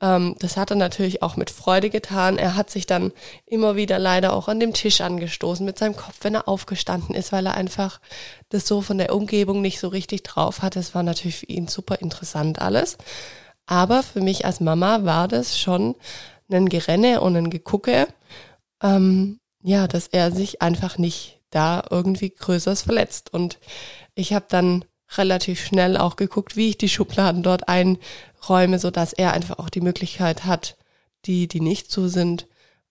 Ähm, 0.00 0.34
das 0.38 0.56
hat 0.56 0.70
er 0.70 0.76
natürlich 0.76 1.22
auch 1.22 1.36
mit 1.36 1.50
Freude 1.50 1.90
getan. 1.90 2.38
Er 2.38 2.56
hat 2.56 2.70
sich 2.70 2.86
dann 2.86 3.12
immer 3.46 3.76
wieder 3.76 3.98
leider 3.98 4.32
auch 4.32 4.48
an 4.48 4.60
dem 4.60 4.72
Tisch 4.72 5.00
angestoßen 5.00 5.64
mit 5.64 5.78
seinem 5.78 5.96
Kopf, 5.96 6.18
wenn 6.22 6.34
er 6.34 6.48
aufgestanden 6.48 7.14
ist, 7.14 7.32
weil 7.32 7.46
er 7.46 7.54
einfach 7.54 8.00
das 8.48 8.66
so 8.66 8.80
von 8.80 8.98
der 8.98 9.14
Umgebung 9.14 9.60
nicht 9.60 9.80
so 9.80 9.88
richtig 9.88 10.22
drauf 10.22 10.62
hat. 10.62 10.76
Das 10.76 10.94
war 10.94 11.02
natürlich 11.02 11.38
für 11.38 11.46
ihn 11.46 11.68
super 11.68 12.00
interessant 12.00 12.60
alles. 12.60 12.96
Aber 13.66 14.02
für 14.02 14.20
mich 14.20 14.44
als 14.46 14.60
Mama 14.60 15.04
war 15.04 15.28
das 15.28 15.58
schon 15.58 15.94
ein 16.50 16.68
Gerenne 16.68 17.20
und 17.20 17.36
ein 17.36 17.50
Gegucke, 17.50 18.08
ähm, 18.82 19.38
ja, 19.62 19.86
dass 19.86 20.08
er 20.08 20.32
sich 20.32 20.62
einfach 20.62 20.98
nicht 20.98 21.40
da 21.50 21.84
irgendwie 21.90 22.30
Größeres 22.30 22.82
verletzt. 22.82 23.32
Und 23.32 23.58
ich 24.14 24.32
habe 24.32 24.46
dann 24.48 24.84
relativ 25.16 25.64
schnell 25.64 25.96
auch 25.96 26.16
geguckt, 26.16 26.56
wie 26.56 26.70
ich 26.70 26.78
die 26.78 26.88
Schubladen 26.88 27.42
dort 27.42 27.68
einräume, 27.68 28.78
so 28.78 28.90
dass 28.90 29.12
er 29.12 29.32
einfach 29.32 29.58
auch 29.58 29.68
die 29.68 29.80
Möglichkeit 29.80 30.44
hat, 30.44 30.76
die, 31.26 31.48
die 31.48 31.60
nicht 31.60 31.90
zu 31.90 32.08
sind, 32.08 32.46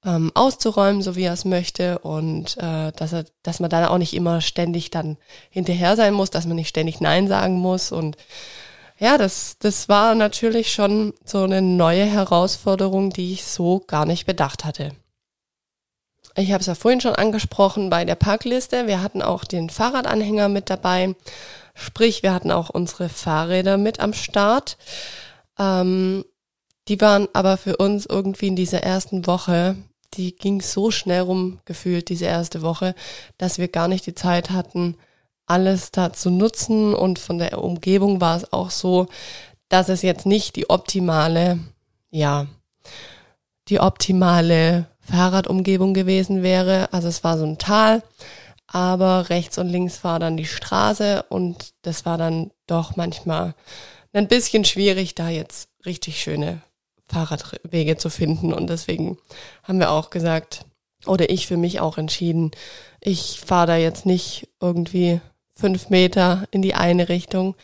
ähm, 0.05 0.31
auszuräumen, 0.33 1.01
so 1.01 1.15
wie 1.15 1.23
er 1.23 1.33
es 1.33 1.45
möchte 1.45 1.99
und 1.99 2.57
äh, 2.57 2.91
dass 2.93 3.13
er, 3.13 3.25
dass 3.43 3.59
man 3.59 3.69
dann 3.69 3.85
auch 3.85 3.97
nicht 3.97 4.13
immer 4.13 4.41
ständig 4.41 4.91
dann 4.91 5.17
hinterher 5.49 5.95
sein 5.95 6.13
muss, 6.13 6.29
dass 6.29 6.45
man 6.45 6.55
nicht 6.55 6.69
ständig 6.69 7.01
Nein 7.01 7.27
sagen 7.27 7.55
muss 7.55 7.91
und 7.91 8.17
ja, 8.97 9.17
das, 9.17 9.57
das 9.59 9.87
war 9.87 10.13
natürlich 10.13 10.73
schon 10.73 11.13
so 11.23 11.43
eine 11.43 11.61
neue 11.61 12.03
Herausforderung, 12.03 13.11
die 13.11 13.31
ich 13.31 13.45
so 13.45 13.79
gar 13.79 14.05
nicht 14.05 14.25
bedacht 14.25 14.65
hatte. 14.65 14.91
Ich 16.35 16.51
habe 16.51 16.59
es 16.61 16.67
ja 16.67 16.75
vorhin 16.75 16.99
schon 16.99 17.15
angesprochen 17.15 17.89
bei 17.89 18.03
der 18.03 18.15
Parkliste. 18.15 18.87
Wir 18.87 19.01
hatten 19.01 19.21
auch 19.21 19.45
den 19.45 19.69
Fahrradanhänger 19.69 20.49
mit 20.49 20.69
dabei. 20.69 21.15
Sprich, 21.79 22.23
wir 22.23 22.33
hatten 22.33 22.51
auch 22.51 22.69
unsere 22.69 23.07
Fahrräder 23.07 23.77
mit 23.77 24.01
am 24.01 24.13
Start. 24.13 24.77
Ähm, 25.57 26.25
die 26.89 26.99
waren 26.99 27.27
aber 27.33 27.55
für 27.55 27.77
uns 27.77 28.05
irgendwie 28.05 28.47
in 28.47 28.55
dieser 28.57 28.83
ersten 28.83 29.25
Woche, 29.27 29.77
die 30.15 30.35
ging 30.35 30.61
so 30.61 30.91
schnell 30.91 31.21
rum 31.21 31.59
gefühlt, 31.63 32.09
diese 32.09 32.25
erste 32.25 32.61
Woche, 32.61 32.95
dass 33.37 33.59
wir 33.59 33.69
gar 33.69 33.87
nicht 33.87 34.05
die 34.05 34.15
Zeit 34.15 34.49
hatten, 34.49 34.97
alles 35.45 35.91
da 35.91 36.11
zu 36.11 36.29
nutzen. 36.29 36.93
Und 36.93 37.17
von 37.17 37.37
der 37.37 37.63
Umgebung 37.63 38.19
war 38.19 38.35
es 38.35 38.51
auch 38.51 38.71
so, 38.71 39.07
dass 39.69 39.87
es 39.87 40.01
jetzt 40.01 40.25
nicht 40.25 40.57
die 40.57 40.69
optimale, 40.69 41.59
ja, 42.09 42.47
die 43.69 43.79
optimale 43.79 44.87
Fahrradumgebung 44.99 45.93
gewesen 45.93 46.43
wäre. 46.43 46.91
Also 46.91 47.07
es 47.07 47.23
war 47.23 47.37
so 47.37 47.45
ein 47.45 47.57
Tal 47.57 48.03
aber 48.71 49.29
rechts 49.29 49.57
und 49.57 49.67
links 49.67 50.03
war 50.03 50.19
dann 50.19 50.37
die 50.37 50.45
Straße 50.45 51.23
und 51.29 51.73
das 51.81 52.05
war 52.05 52.17
dann 52.17 52.51
doch 52.67 52.95
manchmal 52.95 53.55
ein 54.13 54.27
bisschen 54.27 54.65
schwierig, 54.65 55.15
da 55.15 55.29
jetzt 55.29 55.69
richtig 55.85 56.21
schöne 56.21 56.61
Fahrradwege 57.07 57.97
zu 57.97 58.09
finden 58.09 58.53
und 58.53 58.69
deswegen 58.69 59.17
haben 59.63 59.79
wir 59.79 59.91
auch 59.91 60.11
gesagt, 60.11 60.65
oder 61.05 61.29
ich 61.29 61.47
für 61.47 61.57
mich 61.57 61.79
auch 61.79 61.97
entschieden, 61.97 62.51
ich 63.01 63.41
fahre 63.43 63.67
da 63.67 63.75
jetzt 63.77 64.05
nicht 64.05 64.49
irgendwie 64.59 65.21
fünf 65.55 65.89
Meter 65.89 66.45
in 66.51 66.61
die 66.61 66.75
eine 66.75 67.09
Richtung 67.09 67.55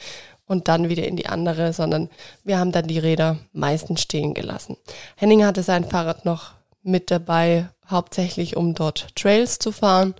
und 0.48 0.68
dann 0.68 0.90
wieder 0.90 1.08
in 1.08 1.16
die 1.16 1.28
andere, 1.28 1.74
sondern 1.74 2.10
wir 2.44 2.58
haben 2.60 2.72
dann 2.72 2.88
die 2.88 3.00
Räder 3.00 3.38
meistens 3.52 4.02
stehen 4.02 4.34
gelassen. 4.34 4.78
Henning 5.16 5.44
hatte 5.46 5.64
sein 5.64 5.86
Fahrrad 5.86 6.26
noch 6.26 6.52
mit 6.82 7.12
dabei, 7.12 7.68
hauptsächlich 7.90 8.56
um 8.56 8.74
dort 8.74 9.16
Trails 9.16 9.60
zu 9.60 9.72
fahren. 9.72 10.16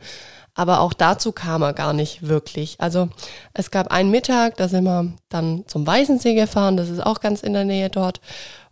Aber 0.56 0.80
auch 0.80 0.94
dazu 0.94 1.34
kam 1.34 1.62
er 1.62 1.74
gar 1.74 1.94
nicht 1.94 2.28
wirklich. 2.28 2.78
Also 2.80 3.10
es 3.54 3.70
gab 3.72 3.92
einen 3.92 4.10
Mittag, 4.10 4.56
da 4.58 4.70
sind 4.70 4.86
wir 4.86 5.14
dann 5.30 5.66
zum 5.68 5.86
Weißensee 5.86 6.34
gefahren, 6.34 6.78
das 6.78 6.90
ist 6.90 7.06
auch 7.06 7.20
ganz 7.20 7.44
in 7.44 7.54
der 7.54 7.66
Nähe 7.66 7.90
dort. 7.90 8.22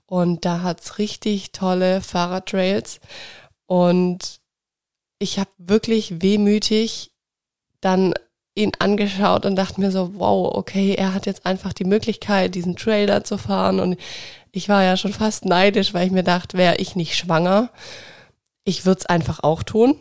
Und 0.05 0.45
da 0.45 0.61
hat's 0.63 0.97
richtig 0.97 1.51
tolle 1.51 2.01
Fahrradtrails. 2.01 2.99
Und 3.67 4.39
ich 5.19 5.39
habe 5.39 5.49
wirklich 5.57 6.21
wehmütig 6.21 7.11
dann 7.81 8.13
ihn 8.55 8.71
angeschaut 8.79 9.45
und 9.45 9.55
dachte 9.55 9.81
mir 9.81 9.91
so, 9.91 10.11
wow, 10.15 10.53
okay, 10.55 10.93
er 10.95 11.13
hat 11.13 11.25
jetzt 11.25 11.45
einfach 11.45 11.73
die 11.73 11.85
Möglichkeit, 11.85 12.55
diesen 12.55 12.75
Trailer 12.75 13.23
zu 13.23 13.37
fahren. 13.37 13.79
Und 13.79 13.97
ich 14.51 14.69
war 14.69 14.83
ja 14.83 14.95
schon 14.95 15.13
fast 15.13 15.45
neidisch, 15.45 15.93
weil 15.93 16.05
ich 16.05 16.13
mir 16.13 16.23
dachte, 16.23 16.57
wäre 16.57 16.77
ich 16.77 16.95
nicht 16.95 17.15
schwanger, 17.15 17.69
ich 18.63 18.85
würde 18.85 18.99
es 18.99 19.05
einfach 19.07 19.41
auch 19.41 19.63
tun. 19.63 19.99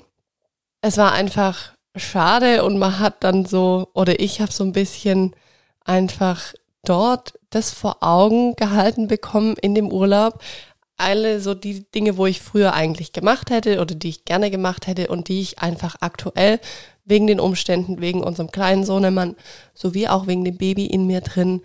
Es 0.85 0.97
war 0.97 1.13
einfach 1.13 1.75
schade 1.95 2.65
und 2.65 2.77
man 2.77 2.99
hat 2.99 3.23
dann 3.23 3.45
so, 3.45 3.89
oder 3.95 4.19
ich 4.19 4.41
habe 4.41 4.51
so 4.51 4.65
ein 4.65 4.73
bisschen 4.73 5.33
einfach 5.85 6.55
dort 6.85 7.35
das 7.51 7.71
vor 7.71 7.99
Augen 8.03 8.57
gehalten 8.57 9.07
bekommen 9.07 9.55
in 9.63 9.77
dem 9.77 9.93
Urlaub. 9.93 10.43
Alle 10.97 11.41
so 11.41 11.55
die 11.55 11.89
Dinge, 11.93 12.17
wo 12.17 12.27
ich 12.27 12.41
früher 12.41 12.75
eigentlich 12.75 13.13
gemacht 13.13 13.51
hätte 13.51 13.81
oder 13.81 13.95
die 13.95 14.09
ich 14.09 14.25
gerne 14.25 14.51
gemacht 14.51 14.89
hätte 14.89 15.07
und 15.07 15.29
die 15.29 15.41
ich 15.41 15.61
einfach 15.61 15.97
aktuell 16.01 16.59
wegen 17.05 17.29
den 17.29 17.39
Umständen, 17.39 18.01
wegen 18.01 18.23
unserem 18.25 18.51
kleinen 18.51 18.85
Sohnemann, 18.85 19.37
sowie 19.75 20.09
auch 20.09 20.27
wegen 20.27 20.45
dem 20.45 20.57
Baby 20.57 20.87
in 20.87 21.07
mir 21.07 21.21
drin, 21.21 21.63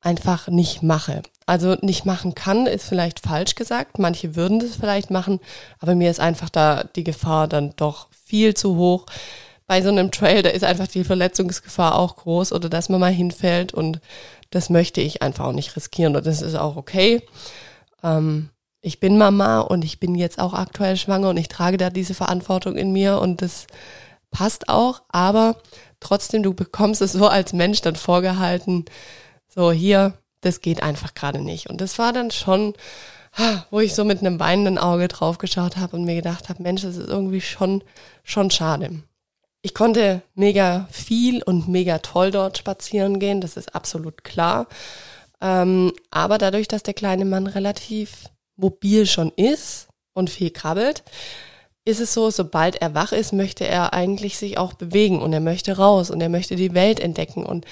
einfach 0.00 0.48
nicht 0.48 0.82
mache. 0.82 1.22
Also 1.46 1.76
nicht 1.82 2.04
machen 2.04 2.34
kann, 2.34 2.66
ist 2.66 2.88
vielleicht 2.88 3.20
falsch 3.20 3.54
gesagt. 3.54 4.00
Manche 4.00 4.34
würden 4.34 4.58
das 4.58 4.74
vielleicht 4.74 5.10
machen, 5.12 5.38
aber 5.78 5.94
mir 5.94 6.10
ist 6.10 6.18
einfach 6.18 6.50
da 6.50 6.82
die 6.82 7.04
Gefahr 7.04 7.46
dann 7.46 7.74
doch 7.76 8.08
viel 8.26 8.54
zu 8.54 8.76
hoch. 8.76 9.06
Bei 9.66 9.82
so 9.82 9.88
einem 9.88 10.10
Trail, 10.10 10.42
da 10.42 10.50
ist 10.50 10.64
einfach 10.64 10.86
die 10.86 11.04
Verletzungsgefahr 11.04 11.96
auch 11.96 12.16
groß 12.16 12.52
oder 12.52 12.68
dass 12.68 12.88
man 12.88 13.00
mal 13.00 13.12
hinfällt 13.12 13.72
und 13.72 14.00
das 14.50 14.70
möchte 14.70 15.00
ich 15.00 15.22
einfach 15.22 15.46
auch 15.46 15.52
nicht 15.52 15.74
riskieren 15.76 16.16
und 16.16 16.26
das 16.26 16.42
ist 16.42 16.54
auch 16.54 16.76
okay. 16.76 17.22
Ähm, 18.02 18.50
ich 18.80 19.00
bin 19.00 19.18
Mama 19.18 19.60
und 19.60 19.84
ich 19.84 19.98
bin 19.98 20.14
jetzt 20.14 20.38
auch 20.38 20.54
aktuell 20.54 20.96
schwanger 20.96 21.30
und 21.30 21.36
ich 21.36 21.48
trage 21.48 21.76
da 21.76 21.90
diese 21.90 22.14
Verantwortung 22.14 22.76
in 22.76 22.92
mir 22.92 23.18
und 23.20 23.42
das 23.42 23.66
passt 24.30 24.68
auch, 24.68 25.02
aber 25.08 25.56
trotzdem, 25.98 26.42
du 26.42 26.54
bekommst 26.54 27.02
es 27.02 27.12
so 27.12 27.26
als 27.26 27.52
Mensch 27.52 27.80
dann 27.80 27.96
vorgehalten, 27.96 28.84
so 29.48 29.72
hier, 29.72 30.18
das 30.40 30.60
geht 30.60 30.82
einfach 30.82 31.14
gerade 31.14 31.40
nicht. 31.40 31.68
Und 31.68 31.80
das 31.80 31.98
war 31.98 32.12
dann 32.12 32.30
schon, 32.30 32.74
wo 33.70 33.80
ich 33.80 33.94
so 33.94 34.04
mit 34.04 34.20
einem 34.20 34.40
weinenden 34.40 34.78
Auge 34.78 35.08
drauf 35.08 35.38
geschaut 35.38 35.76
habe 35.76 35.96
und 35.96 36.04
mir 36.04 36.16
gedacht 36.16 36.48
habe, 36.48 36.62
Mensch, 36.62 36.82
das 36.82 36.96
ist 36.96 37.08
irgendwie 37.08 37.40
schon, 37.40 37.82
schon 38.24 38.50
schade. 38.50 39.02
Ich 39.62 39.74
konnte 39.74 40.22
mega 40.34 40.86
viel 40.90 41.42
und 41.42 41.68
mega 41.68 41.98
toll 41.98 42.30
dort 42.30 42.58
spazieren 42.58 43.18
gehen, 43.18 43.40
das 43.40 43.56
ist 43.56 43.74
absolut 43.74 44.24
klar. 44.24 44.68
Ähm, 45.40 45.92
aber 46.10 46.38
dadurch, 46.38 46.68
dass 46.68 46.82
der 46.82 46.94
kleine 46.94 47.24
Mann 47.24 47.46
relativ 47.46 48.28
mobil 48.56 49.06
schon 49.06 49.32
ist 49.36 49.88
und 50.14 50.30
viel 50.30 50.50
krabbelt, 50.50 51.02
ist 51.84 52.00
es 52.00 52.14
so, 52.14 52.30
sobald 52.30 52.76
er 52.76 52.94
wach 52.94 53.12
ist, 53.12 53.32
möchte 53.32 53.66
er 53.66 53.92
eigentlich 53.92 54.38
sich 54.38 54.58
auch 54.58 54.74
bewegen 54.74 55.20
und 55.20 55.32
er 55.32 55.40
möchte 55.40 55.76
raus 55.76 56.10
und 56.10 56.20
er 56.20 56.28
möchte 56.28 56.56
die 56.56 56.74
Welt 56.74 56.98
entdecken. 57.00 57.44
Und 57.44 57.64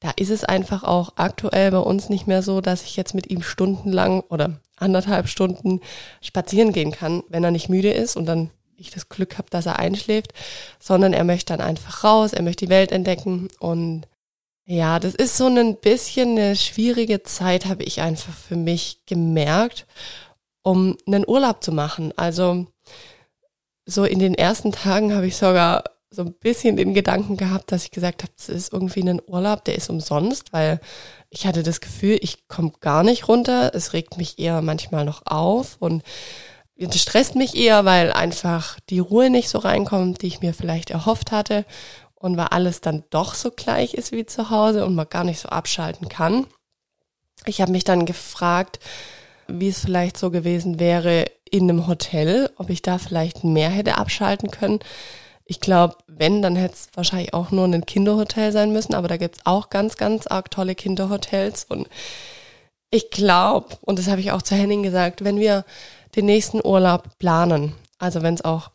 da 0.00 0.12
ist 0.16 0.30
es 0.30 0.44
einfach 0.44 0.84
auch 0.84 1.14
aktuell 1.16 1.70
bei 1.70 1.78
uns 1.78 2.08
nicht 2.08 2.26
mehr 2.26 2.42
so, 2.42 2.60
dass 2.60 2.84
ich 2.84 2.96
jetzt 2.96 3.14
mit 3.14 3.30
ihm 3.30 3.42
stundenlang 3.42 4.20
oder 4.20 4.60
anderthalb 4.76 5.28
Stunden 5.28 5.80
spazieren 6.20 6.72
gehen 6.72 6.92
kann, 6.92 7.22
wenn 7.28 7.44
er 7.44 7.50
nicht 7.50 7.68
müde 7.68 7.90
ist 7.90 8.16
und 8.16 8.26
dann 8.26 8.50
ich 8.78 8.90
das 8.90 9.08
Glück 9.08 9.38
habe, 9.38 9.48
dass 9.50 9.66
er 9.66 9.78
einschläft, 9.78 10.32
sondern 10.78 11.12
er 11.12 11.24
möchte 11.24 11.56
dann 11.56 11.66
einfach 11.66 12.04
raus, 12.04 12.32
er 12.32 12.42
möchte 12.42 12.66
die 12.66 12.70
Welt 12.70 12.92
entdecken 12.92 13.48
und 13.58 14.06
ja, 14.66 14.98
das 14.98 15.14
ist 15.14 15.36
so 15.36 15.46
ein 15.46 15.76
bisschen 15.76 16.30
eine 16.30 16.56
schwierige 16.56 17.22
Zeit, 17.22 17.66
habe 17.66 17.84
ich 17.84 18.00
einfach 18.00 18.34
für 18.34 18.56
mich 18.56 19.00
gemerkt, 19.06 19.86
um 20.62 20.96
einen 21.06 21.26
Urlaub 21.26 21.62
zu 21.62 21.70
machen. 21.70 22.12
Also 22.16 22.66
so 23.86 24.04
in 24.04 24.18
den 24.18 24.34
ersten 24.34 24.72
Tagen 24.72 25.14
habe 25.14 25.28
ich 25.28 25.36
sogar 25.36 25.84
so 26.10 26.22
ein 26.22 26.32
bisschen 26.32 26.76
den 26.76 26.94
Gedanken 26.94 27.36
gehabt, 27.36 27.70
dass 27.70 27.84
ich 27.84 27.92
gesagt 27.92 28.24
habe, 28.24 28.32
das 28.36 28.48
ist 28.48 28.72
irgendwie 28.72 29.08
ein 29.08 29.22
Urlaub, 29.26 29.64
der 29.64 29.76
ist 29.76 29.88
umsonst, 29.88 30.52
weil 30.52 30.80
ich 31.36 31.46
hatte 31.46 31.62
das 31.62 31.82
Gefühl, 31.82 32.18
ich 32.22 32.48
komme 32.48 32.72
gar 32.80 33.02
nicht 33.02 33.28
runter. 33.28 33.72
Es 33.74 33.92
regt 33.92 34.16
mich 34.16 34.38
eher 34.38 34.62
manchmal 34.62 35.04
noch 35.04 35.26
auf 35.26 35.76
und 35.80 36.02
das 36.78 36.98
stresst 36.98 37.34
mich 37.34 37.54
eher, 37.54 37.84
weil 37.84 38.10
einfach 38.10 38.80
die 38.88 39.00
Ruhe 39.00 39.28
nicht 39.28 39.50
so 39.50 39.58
reinkommt, 39.58 40.22
die 40.22 40.28
ich 40.28 40.40
mir 40.40 40.54
vielleicht 40.54 40.90
erhofft 40.90 41.32
hatte 41.32 41.66
und 42.14 42.38
weil 42.38 42.46
alles 42.46 42.80
dann 42.80 43.04
doch 43.10 43.34
so 43.34 43.50
gleich 43.50 43.92
ist 43.92 44.12
wie 44.12 44.24
zu 44.24 44.48
Hause 44.48 44.86
und 44.86 44.94
man 44.94 45.10
gar 45.10 45.24
nicht 45.24 45.38
so 45.38 45.50
abschalten 45.50 46.08
kann. 46.08 46.46
Ich 47.44 47.60
habe 47.60 47.72
mich 47.72 47.84
dann 47.84 48.06
gefragt, 48.06 48.80
wie 49.46 49.68
es 49.68 49.80
vielleicht 49.80 50.16
so 50.16 50.30
gewesen 50.30 50.80
wäre 50.80 51.26
in 51.50 51.64
einem 51.64 51.86
Hotel, 51.86 52.50
ob 52.56 52.70
ich 52.70 52.80
da 52.80 52.96
vielleicht 52.96 53.44
mehr 53.44 53.68
hätte 53.68 53.98
abschalten 53.98 54.50
können. 54.50 54.80
Ich 55.48 55.60
glaube, 55.60 55.96
wenn, 56.08 56.42
dann 56.42 56.56
hätte 56.56 56.74
es 56.74 56.88
wahrscheinlich 56.94 57.32
auch 57.32 57.52
nur 57.52 57.64
ein 57.66 57.86
Kinderhotel 57.86 58.50
sein 58.50 58.72
müssen, 58.72 58.94
aber 58.94 59.08
da 59.08 59.16
gibt 59.16 59.36
es 59.36 59.46
auch 59.46 59.70
ganz, 59.70 59.96
ganz 59.96 60.26
arg 60.26 60.50
tolle 60.50 60.74
Kinderhotels. 60.74 61.64
Und 61.64 61.88
ich 62.90 63.10
glaube, 63.10 63.76
und 63.82 63.98
das 63.98 64.08
habe 64.08 64.20
ich 64.20 64.32
auch 64.32 64.42
zu 64.42 64.56
Henning 64.56 64.82
gesagt, 64.82 65.22
wenn 65.22 65.38
wir 65.38 65.64
den 66.16 66.26
nächsten 66.26 66.64
Urlaub 66.64 67.16
planen, 67.18 67.74
also 67.98 68.22
wenn 68.22 68.34
es 68.34 68.44
auch 68.44 68.70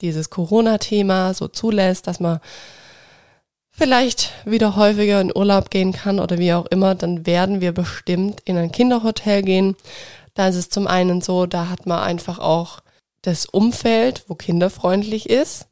dieses 0.00 0.30
Corona-Thema 0.30 1.32
so 1.32 1.48
zulässt, 1.48 2.06
dass 2.06 2.20
man 2.20 2.40
vielleicht 3.70 4.32
wieder 4.44 4.74
häufiger 4.74 5.20
in 5.20 5.34
Urlaub 5.34 5.70
gehen 5.70 5.92
kann 5.92 6.18
oder 6.18 6.38
wie 6.38 6.52
auch 6.52 6.66
immer, 6.66 6.94
dann 6.94 7.26
werden 7.26 7.60
wir 7.60 7.72
bestimmt 7.72 8.40
in 8.44 8.56
ein 8.56 8.72
Kinderhotel 8.72 9.42
gehen, 9.42 9.76
da 10.34 10.48
ist 10.48 10.56
es 10.56 10.70
zum 10.70 10.86
einen 10.86 11.20
so, 11.20 11.46
da 11.46 11.68
hat 11.68 11.86
man 11.86 12.00
einfach 12.00 12.38
auch 12.38 12.80
das 13.22 13.46
Umfeld, 13.46 14.24
wo 14.28 14.34
kinderfreundlich 14.34 15.28
ist, 15.28 15.66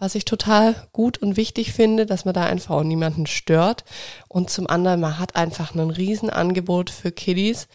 was 0.00 0.14
ich 0.16 0.24
total 0.24 0.74
gut 0.92 1.18
und 1.18 1.36
wichtig 1.36 1.72
finde, 1.72 2.06
dass 2.06 2.24
man 2.24 2.34
da 2.34 2.44
einfach 2.44 2.74
auch 2.74 2.82
niemanden 2.82 3.26
stört. 3.26 3.84
Und 4.28 4.50
zum 4.50 4.66
anderen, 4.66 5.00
man 5.00 5.18
hat 5.18 5.36
einfach 5.36 5.74
ein 5.74 5.90
Riesenangebot 5.90 6.90
für 6.90 7.12
Kiddies 7.12 7.68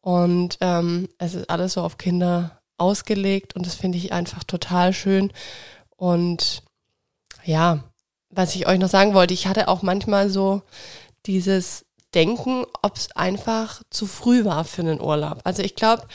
und 0.00 0.58
ähm, 0.60 1.08
es 1.18 1.34
ist 1.34 1.48
alles 1.48 1.72
so 1.72 1.80
auf 1.80 1.96
Kinder 1.96 2.60
ausgelegt 2.76 3.56
und 3.56 3.66
das 3.66 3.74
finde 3.74 3.98
ich 3.98 4.12
einfach 4.12 4.44
total 4.44 4.92
schön. 4.92 5.32
Und 5.96 6.62
ja, 7.44 7.84
was 8.28 8.54
ich 8.54 8.66
euch 8.66 8.78
noch 8.78 8.88
sagen 8.88 9.14
wollte, 9.14 9.34
ich 9.34 9.46
hatte 9.46 9.68
auch 9.68 9.82
manchmal 9.82 10.28
so 10.28 10.62
dieses 11.24 11.86
denken, 12.14 12.66
ob 12.82 12.96
es 12.96 13.12
einfach 13.16 13.82
zu 13.88 14.06
früh 14.06 14.44
war 14.44 14.64
für 14.64 14.82
einen 14.82 15.00
Urlaub. 15.00 15.40
Also 15.44 15.62
ich 15.62 15.74
glaube, 15.74 16.06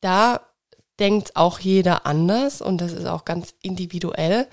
da 0.00 0.40
denkt 0.98 1.36
auch 1.36 1.58
jeder 1.58 2.06
anders 2.06 2.60
und 2.60 2.80
das 2.80 2.92
ist 2.92 3.06
auch 3.06 3.24
ganz 3.24 3.54
individuell. 3.62 4.46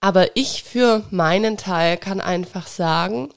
Aber 0.00 0.36
ich 0.36 0.64
für 0.64 1.04
meinen 1.10 1.56
Teil 1.56 1.96
kann 1.96 2.20
einfach 2.20 2.66
sagen, 2.66 3.32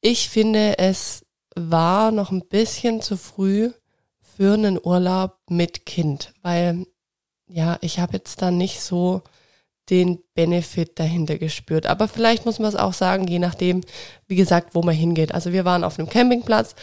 ich 0.00 0.28
finde, 0.28 0.78
es 0.78 1.24
war 1.56 2.10
noch 2.10 2.30
ein 2.30 2.46
bisschen 2.46 3.00
zu 3.00 3.16
früh 3.16 3.70
für 4.20 4.54
einen 4.54 4.78
Urlaub 4.82 5.38
mit 5.48 5.86
Kind, 5.86 6.34
weil 6.42 6.86
ja, 7.46 7.78
ich 7.82 8.00
habe 8.00 8.14
jetzt 8.14 8.42
da 8.42 8.50
nicht 8.50 8.80
so 8.80 9.22
den 9.90 10.22
Benefit 10.34 10.98
dahinter 10.98 11.38
gespürt. 11.38 11.86
Aber 11.86 12.08
vielleicht 12.08 12.46
muss 12.46 12.58
man 12.58 12.68
es 12.68 12.76
auch 12.76 12.94
sagen, 12.94 13.28
je 13.28 13.38
nachdem, 13.38 13.82
wie 14.26 14.36
gesagt, 14.36 14.74
wo 14.74 14.82
man 14.82 14.94
hingeht. 14.94 15.32
Also 15.32 15.52
wir 15.52 15.64
waren 15.64 15.84
auf 15.84 15.98
einem 15.98 16.08
Campingplatz, 16.08 16.74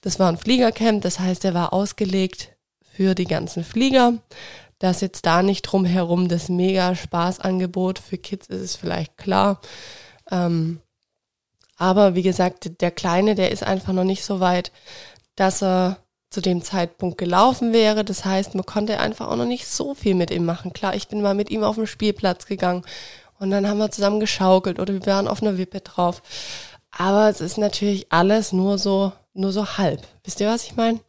das 0.00 0.18
war 0.18 0.28
ein 0.28 0.36
Fliegercamp, 0.36 1.02
das 1.02 1.18
heißt, 1.18 1.44
er 1.44 1.54
war 1.54 1.72
ausgelegt 1.72 2.50
für 2.94 3.14
die 3.14 3.26
ganzen 3.26 3.64
Flieger. 3.64 4.14
Dass 4.78 5.00
jetzt 5.00 5.26
da 5.26 5.42
nicht 5.42 5.62
drumherum 5.62 6.28
das 6.28 6.48
mega 6.48 6.94
Spaßangebot 6.94 7.98
für 7.98 8.18
Kids 8.18 8.48
ist, 8.48 8.60
ist 8.60 8.76
vielleicht 8.76 9.16
klar. 9.16 9.60
Ähm, 10.30 10.80
aber 11.76 12.14
wie 12.14 12.22
gesagt, 12.22 12.80
der 12.80 12.90
Kleine, 12.90 13.34
der 13.34 13.50
ist 13.50 13.62
einfach 13.62 13.92
noch 13.92 14.04
nicht 14.04 14.24
so 14.24 14.40
weit, 14.40 14.72
dass 15.36 15.62
er 15.62 15.98
zu 16.30 16.40
dem 16.40 16.62
Zeitpunkt 16.62 17.18
gelaufen 17.18 17.72
wäre. 17.72 18.04
Das 18.04 18.24
heißt, 18.24 18.54
man 18.54 18.64
konnte 18.64 18.98
einfach 18.98 19.28
auch 19.28 19.36
noch 19.36 19.44
nicht 19.44 19.66
so 19.66 19.94
viel 19.94 20.14
mit 20.14 20.30
ihm 20.30 20.44
machen. 20.44 20.72
Klar, 20.72 20.94
ich 20.94 21.08
bin 21.08 21.20
mal 21.20 21.34
mit 21.34 21.50
ihm 21.50 21.62
auf 21.62 21.76
den 21.76 21.86
Spielplatz 21.86 22.46
gegangen 22.46 22.82
und 23.38 23.50
dann 23.50 23.68
haben 23.68 23.78
wir 23.78 23.90
zusammen 23.90 24.20
geschaukelt 24.20 24.80
oder 24.80 24.94
wir 24.94 25.06
waren 25.06 25.28
auf 25.28 25.42
einer 25.42 25.58
Wippe 25.58 25.80
drauf. 25.80 26.22
Aber 26.90 27.28
es 27.28 27.40
ist 27.40 27.58
natürlich 27.58 28.12
alles 28.12 28.52
nur 28.52 28.78
so, 28.78 29.12
nur 29.34 29.52
so 29.52 29.76
halb. 29.76 30.06
Wisst 30.24 30.40
ihr, 30.40 30.48
was 30.48 30.64
ich 30.64 30.76
meine? 30.76 31.00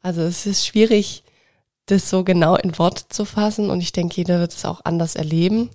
Also 0.00 0.22
es 0.22 0.46
ist 0.46 0.66
schwierig, 0.66 1.24
das 1.86 2.10
so 2.10 2.24
genau 2.24 2.56
in 2.56 2.78
Worte 2.78 3.08
zu 3.08 3.24
fassen 3.24 3.70
und 3.70 3.80
ich 3.80 3.92
denke, 3.92 4.16
jeder 4.16 4.40
wird 4.40 4.52
es 4.52 4.64
auch 4.64 4.80
anders 4.84 5.16
erleben. 5.16 5.70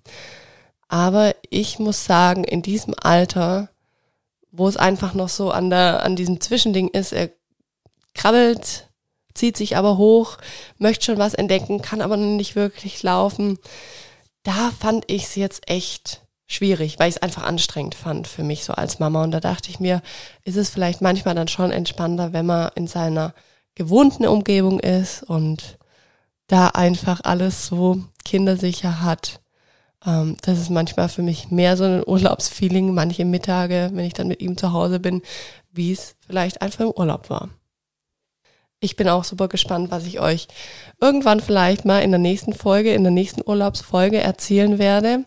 Aber 0.87 1.35
ich 1.49 1.79
muss 1.79 2.05
sagen, 2.05 2.43
in 2.43 2.61
diesem 2.61 2.93
Alter, 3.01 3.69
wo 4.51 4.67
es 4.67 4.77
einfach 4.77 5.13
noch 5.13 5.29
so 5.29 5.51
an 5.51 5.69
der, 5.69 6.03
an 6.03 6.15
diesem 6.15 6.39
Zwischending 6.39 6.89
ist, 6.89 7.13
er 7.13 7.31
krabbelt, 8.13 8.89
zieht 9.33 9.57
sich 9.57 9.75
aber 9.75 9.97
hoch, 9.97 10.37
möchte 10.77 11.05
schon 11.05 11.17
was 11.17 11.33
entdecken, 11.33 11.81
kann 11.81 12.01
aber 12.01 12.17
noch 12.17 12.37
nicht 12.37 12.55
wirklich 12.55 13.01
laufen. 13.01 13.57
Da 14.43 14.71
fand 14.79 15.05
ich 15.09 15.23
es 15.23 15.35
jetzt 15.35 15.67
echt 15.67 16.21
schwierig, 16.45 16.99
weil 16.99 17.09
ich 17.09 17.15
es 17.15 17.21
einfach 17.21 17.43
anstrengend 17.43 17.95
fand 17.95 18.27
für 18.27 18.43
mich 18.43 18.63
so 18.63 18.73
als 18.73 18.99
Mama. 18.99 19.23
Und 19.23 19.31
da 19.31 19.39
dachte 19.39 19.69
ich 19.71 19.79
mir, 19.79 20.01
ist 20.43 20.57
es 20.57 20.69
vielleicht 20.69 21.01
manchmal 21.01 21.33
dann 21.33 21.47
schon 21.47 21.71
entspannter, 21.71 22.33
wenn 22.33 22.45
man 22.45 22.69
in 22.75 22.85
seiner 22.87 23.33
gewohnten 23.75 24.25
Umgebung 24.25 24.79
ist 24.79 25.23
und 25.23 25.77
da 26.47 26.67
einfach 26.67 27.21
alles 27.23 27.67
so 27.67 28.03
kindersicher 28.25 29.01
hat. 29.01 29.41
Ähm, 30.05 30.37
das 30.41 30.59
ist 30.59 30.69
manchmal 30.69 31.09
für 31.09 31.23
mich 31.23 31.51
mehr 31.51 31.77
so 31.77 31.83
ein 31.85 32.03
Urlaubsfeeling, 32.05 32.93
manche 32.93 33.25
Mittage, 33.25 33.89
wenn 33.93 34.05
ich 34.05 34.13
dann 34.13 34.27
mit 34.27 34.41
ihm 34.41 34.57
zu 34.57 34.73
Hause 34.73 34.99
bin, 34.99 35.21
wie 35.71 35.91
es 35.91 36.15
vielleicht 36.25 36.61
einfach 36.61 36.81
im 36.81 36.91
Urlaub 36.91 37.29
war. 37.29 37.49
Ich 38.79 38.97
bin 38.97 39.07
auch 39.07 39.23
super 39.23 39.47
gespannt, 39.47 39.91
was 39.91 40.05
ich 40.05 40.19
euch 40.19 40.47
irgendwann 40.99 41.39
vielleicht 41.39 41.85
mal 41.85 41.99
in 41.99 42.11
der 42.11 42.19
nächsten 42.19 42.53
Folge, 42.53 42.93
in 42.93 43.03
der 43.03 43.13
nächsten 43.13 43.41
Urlaubsfolge 43.45 44.19
erzählen 44.19 44.77
werde. 44.77 45.23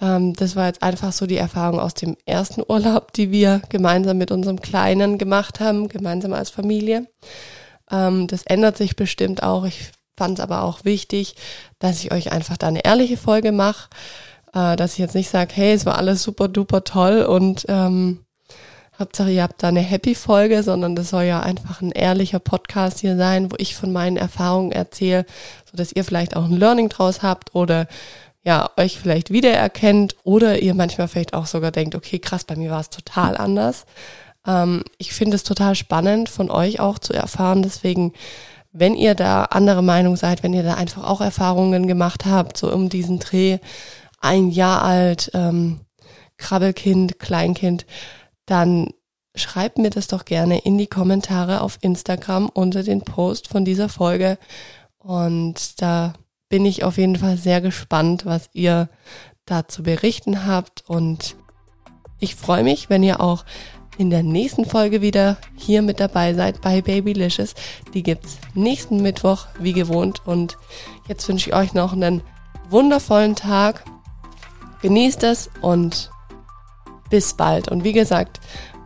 Ähm, 0.00 0.34
das 0.34 0.56
war 0.56 0.66
jetzt 0.66 0.82
einfach 0.82 1.12
so 1.12 1.26
die 1.26 1.36
Erfahrung 1.36 1.78
aus 1.78 1.94
dem 1.94 2.16
ersten 2.26 2.62
Urlaub, 2.68 3.12
die 3.12 3.30
wir 3.30 3.62
gemeinsam 3.68 4.18
mit 4.18 4.32
unserem 4.32 4.60
Kleinen 4.60 5.16
gemacht 5.16 5.60
haben, 5.60 5.88
gemeinsam 5.88 6.32
als 6.32 6.50
Familie. 6.50 7.06
Ähm, 7.92 8.26
das 8.26 8.42
ändert 8.44 8.76
sich 8.76 8.96
bestimmt 8.96 9.42
auch. 9.42 9.64
Ich 9.64 9.90
fand 10.16 10.38
es 10.38 10.42
aber 10.42 10.62
auch 10.62 10.84
wichtig, 10.84 11.36
dass 11.78 12.02
ich 12.02 12.12
euch 12.12 12.32
einfach 12.32 12.56
da 12.56 12.68
eine 12.68 12.84
ehrliche 12.84 13.16
Folge 13.16 13.52
mache, 13.52 13.88
äh, 14.54 14.76
dass 14.76 14.94
ich 14.94 14.98
jetzt 14.98 15.14
nicht 15.14 15.30
sage, 15.30 15.52
hey, 15.54 15.72
es 15.72 15.86
war 15.86 15.98
alles 15.98 16.22
super 16.22 16.48
duper 16.48 16.84
toll 16.84 17.22
und 17.22 17.66
ähm, 17.68 18.24
Hauptsache 18.98 19.30
ihr 19.30 19.42
habt 19.42 19.62
da 19.62 19.68
eine 19.68 19.80
Happy-Folge, 19.80 20.62
sondern 20.62 20.94
das 20.94 21.10
soll 21.10 21.24
ja 21.24 21.40
einfach 21.40 21.80
ein 21.80 21.92
ehrlicher 21.92 22.38
Podcast 22.38 23.00
hier 23.00 23.16
sein, 23.16 23.50
wo 23.50 23.56
ich 23.58 23.74
von 23.74 23.90
meinen 23.92 24.16
Erfahrungen 24.16 24.70
erzähle, 24.70 25.24
so 25.70 25.76
dass 25.76 25.92
ihr 25.92 26.04
vielleicht 26.04 26.36
auch 26.36 26.44
ein 26.44 26.56
Learning 26.56 26.88
draus 26.88 27.22
habt 27.22 27.54
oder 27.54 27.88
ja, 28.44 28.70
euch 28.76 28.98
vielleicht 28.98 29.30
wiedererkennt 29.30 30.16
oder 30.24 30.60
ihr 30.60 30.74
manchmal 30.74 31.08
vielleicht 31.08 31.32
auch 31.32 31.46
sogar 31.46 31.70
denkt, 31.70 31.94
okay, 31.94 32.18
krass, 32.18 32.44
bei 32.44 32.56
mir 32.56 32.70
war 32.70 32.80
es 32.80 32.90
total 32.90 33.36
anders. 33.36 33.86
Ähm, 34.46 34.84
ich 34.98 35.12
finde 35.12 35.36
es 35.36 35.44
total 35.44 35.74
spannend 35.74 36.28
von 36.28 36.50
euch 36.50 36.80
auch 36.80 36.98
zu 36.98 37.12
erfahren, 37.12 37.62
deswegen 37.62 38.12
wenn 38.72 38.94
ihr 38.94 39.14
da 39.14 39.44
andere 39.44 39.82
Meinung 39.82 40.16
seid, 40.16 40.42
wenn 40.42 40.54
ihr 40.54 40.62
da 40.62 40.74
einfach 40.74 41.04
auch 41.04 41.20
Erfahrungen 41.20 41.86
gemacht 41.86 42.24
habt, 42.24 42.56
so 42.56 42.72
um 42.72 42.88
diesen 42.88 43.18
Dreh, 43.18 43.58
ein 44.20 44.48
Jahr 44.48 44.82
alt, 44.82 45.30
ähm, 45.34 45.80
Krabbelkind, 46.38 47.18
Kleinkind, 47.18 47.86
dann 48.46 48.88
schreibt 49.34 49.78
mir 49.78 49.90
das 49.90 50.08
doch 50.08 50.24
gerne 50.24 50.58
in 50.58 50.78
die 50.78 50.86
Kommentare 50.86 51.60
auf 51.60 51.78
Instagram 51.82 52.48
unter 52.48 52.82
den 52.82 53.02
Post 53.02 53.48
von 53.48 53.64
dieser 53.64 53.88
Folge. 53.88 54.38
Und 54.98 55.80
da 55.80 56.14
bin 56.48 56.64
ich 56.64 56.84
auf 56.84 56.98
jeden 56.98 57.16
Fall 57.16 57.36
sehr 57.36 57.60
gespannt, 57.60 58.24
was 58.24 58.48
ihr 58.52 58.88
da 59.44 59.68
zu 59.68 59.82
berichten 59.82 60.46
habt. 60.46 60.84
Und 60.86 61.36
ich 62.20 62.36
freue 62.36 62.62
mich, 62.62 62.88
wenn 62.90 63.02
ihr 63.02 63.20
auch 63.20 63.44
in 63.98 64.10
der 64.10 64.22
nächsten 64.22 64.64
Folge 64.64 65.02
wieder 65.02 65.36
hier 65.56 65.82
mit 65.82 66.00
dabei 66.00 66.34
seid 66.34 66.60
bei 66.60 66.80
Babylicious. 66.80 67.54
Die 67.94 68.02
gibt's 68.02 68.38
nächsten 68.54 69.02
Mittwoch 69.02 69.46
wie 69.58 69.72
gewohnt 69.72 70.22
und 70.26 70.56
jetzt 71.08 71.28
wünsche 71.28 71.50
ich 71.50 71.56
euch 71.56 71.74
noch 71.74 71.92
einen 71.92 72.22
wundervollen 72.70 73.36
Tag. 73.36 73.84
Genießt 74.80 75.22
es 75.24 75.50
und 75.60 76.10
bis 77.10 77.34
bald. 77.34 77.68
Und 77.68 77.84
wie 77.84 77.92
gesagt, 77.92 78.40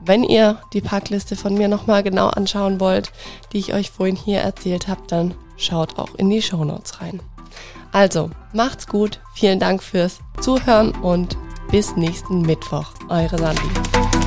wenn 0.04 0.22
ihr 0.22 0.60
die 0.72 0.80
Packliste 0.80 1.36
von 1.36 1.54
mir 1.54 1.68
nochmal 1.68 2.02
genau 2.02 2.28
anschauen 2.28 2.80
wollt, 2.80 3.12
die 3.52 3.58
ich 3.58 3.74
euch 3.74 3.90
vorhin 3.90 4.16
hier 4.16 4.40
erzählt 4.40 4.88
habe, 4.88 5.02
dann 5.08 5.34
schaut 5.56 5.98
auch 5.98 6.14
in 6.16 6.30
die 6.30 6.42
Show 6.42 6.64
Notes 6.64 7.00
rein. 7.00 7.20
Also, 7.92 8.30
macht's 8.52 8.86
gut, 8.86 9.20
vielen 9.34 9.58
Dank 9.58 9.82
fürs 9.82 10.18
Zuhören 10.40 10.92
und 10.92 11.36
bis 11.70 11.96
nächsten 11.96 12.42
Mittwoch. 12.42 12.92
Eure 13.08 13.38
Sandy. 13.38 14.25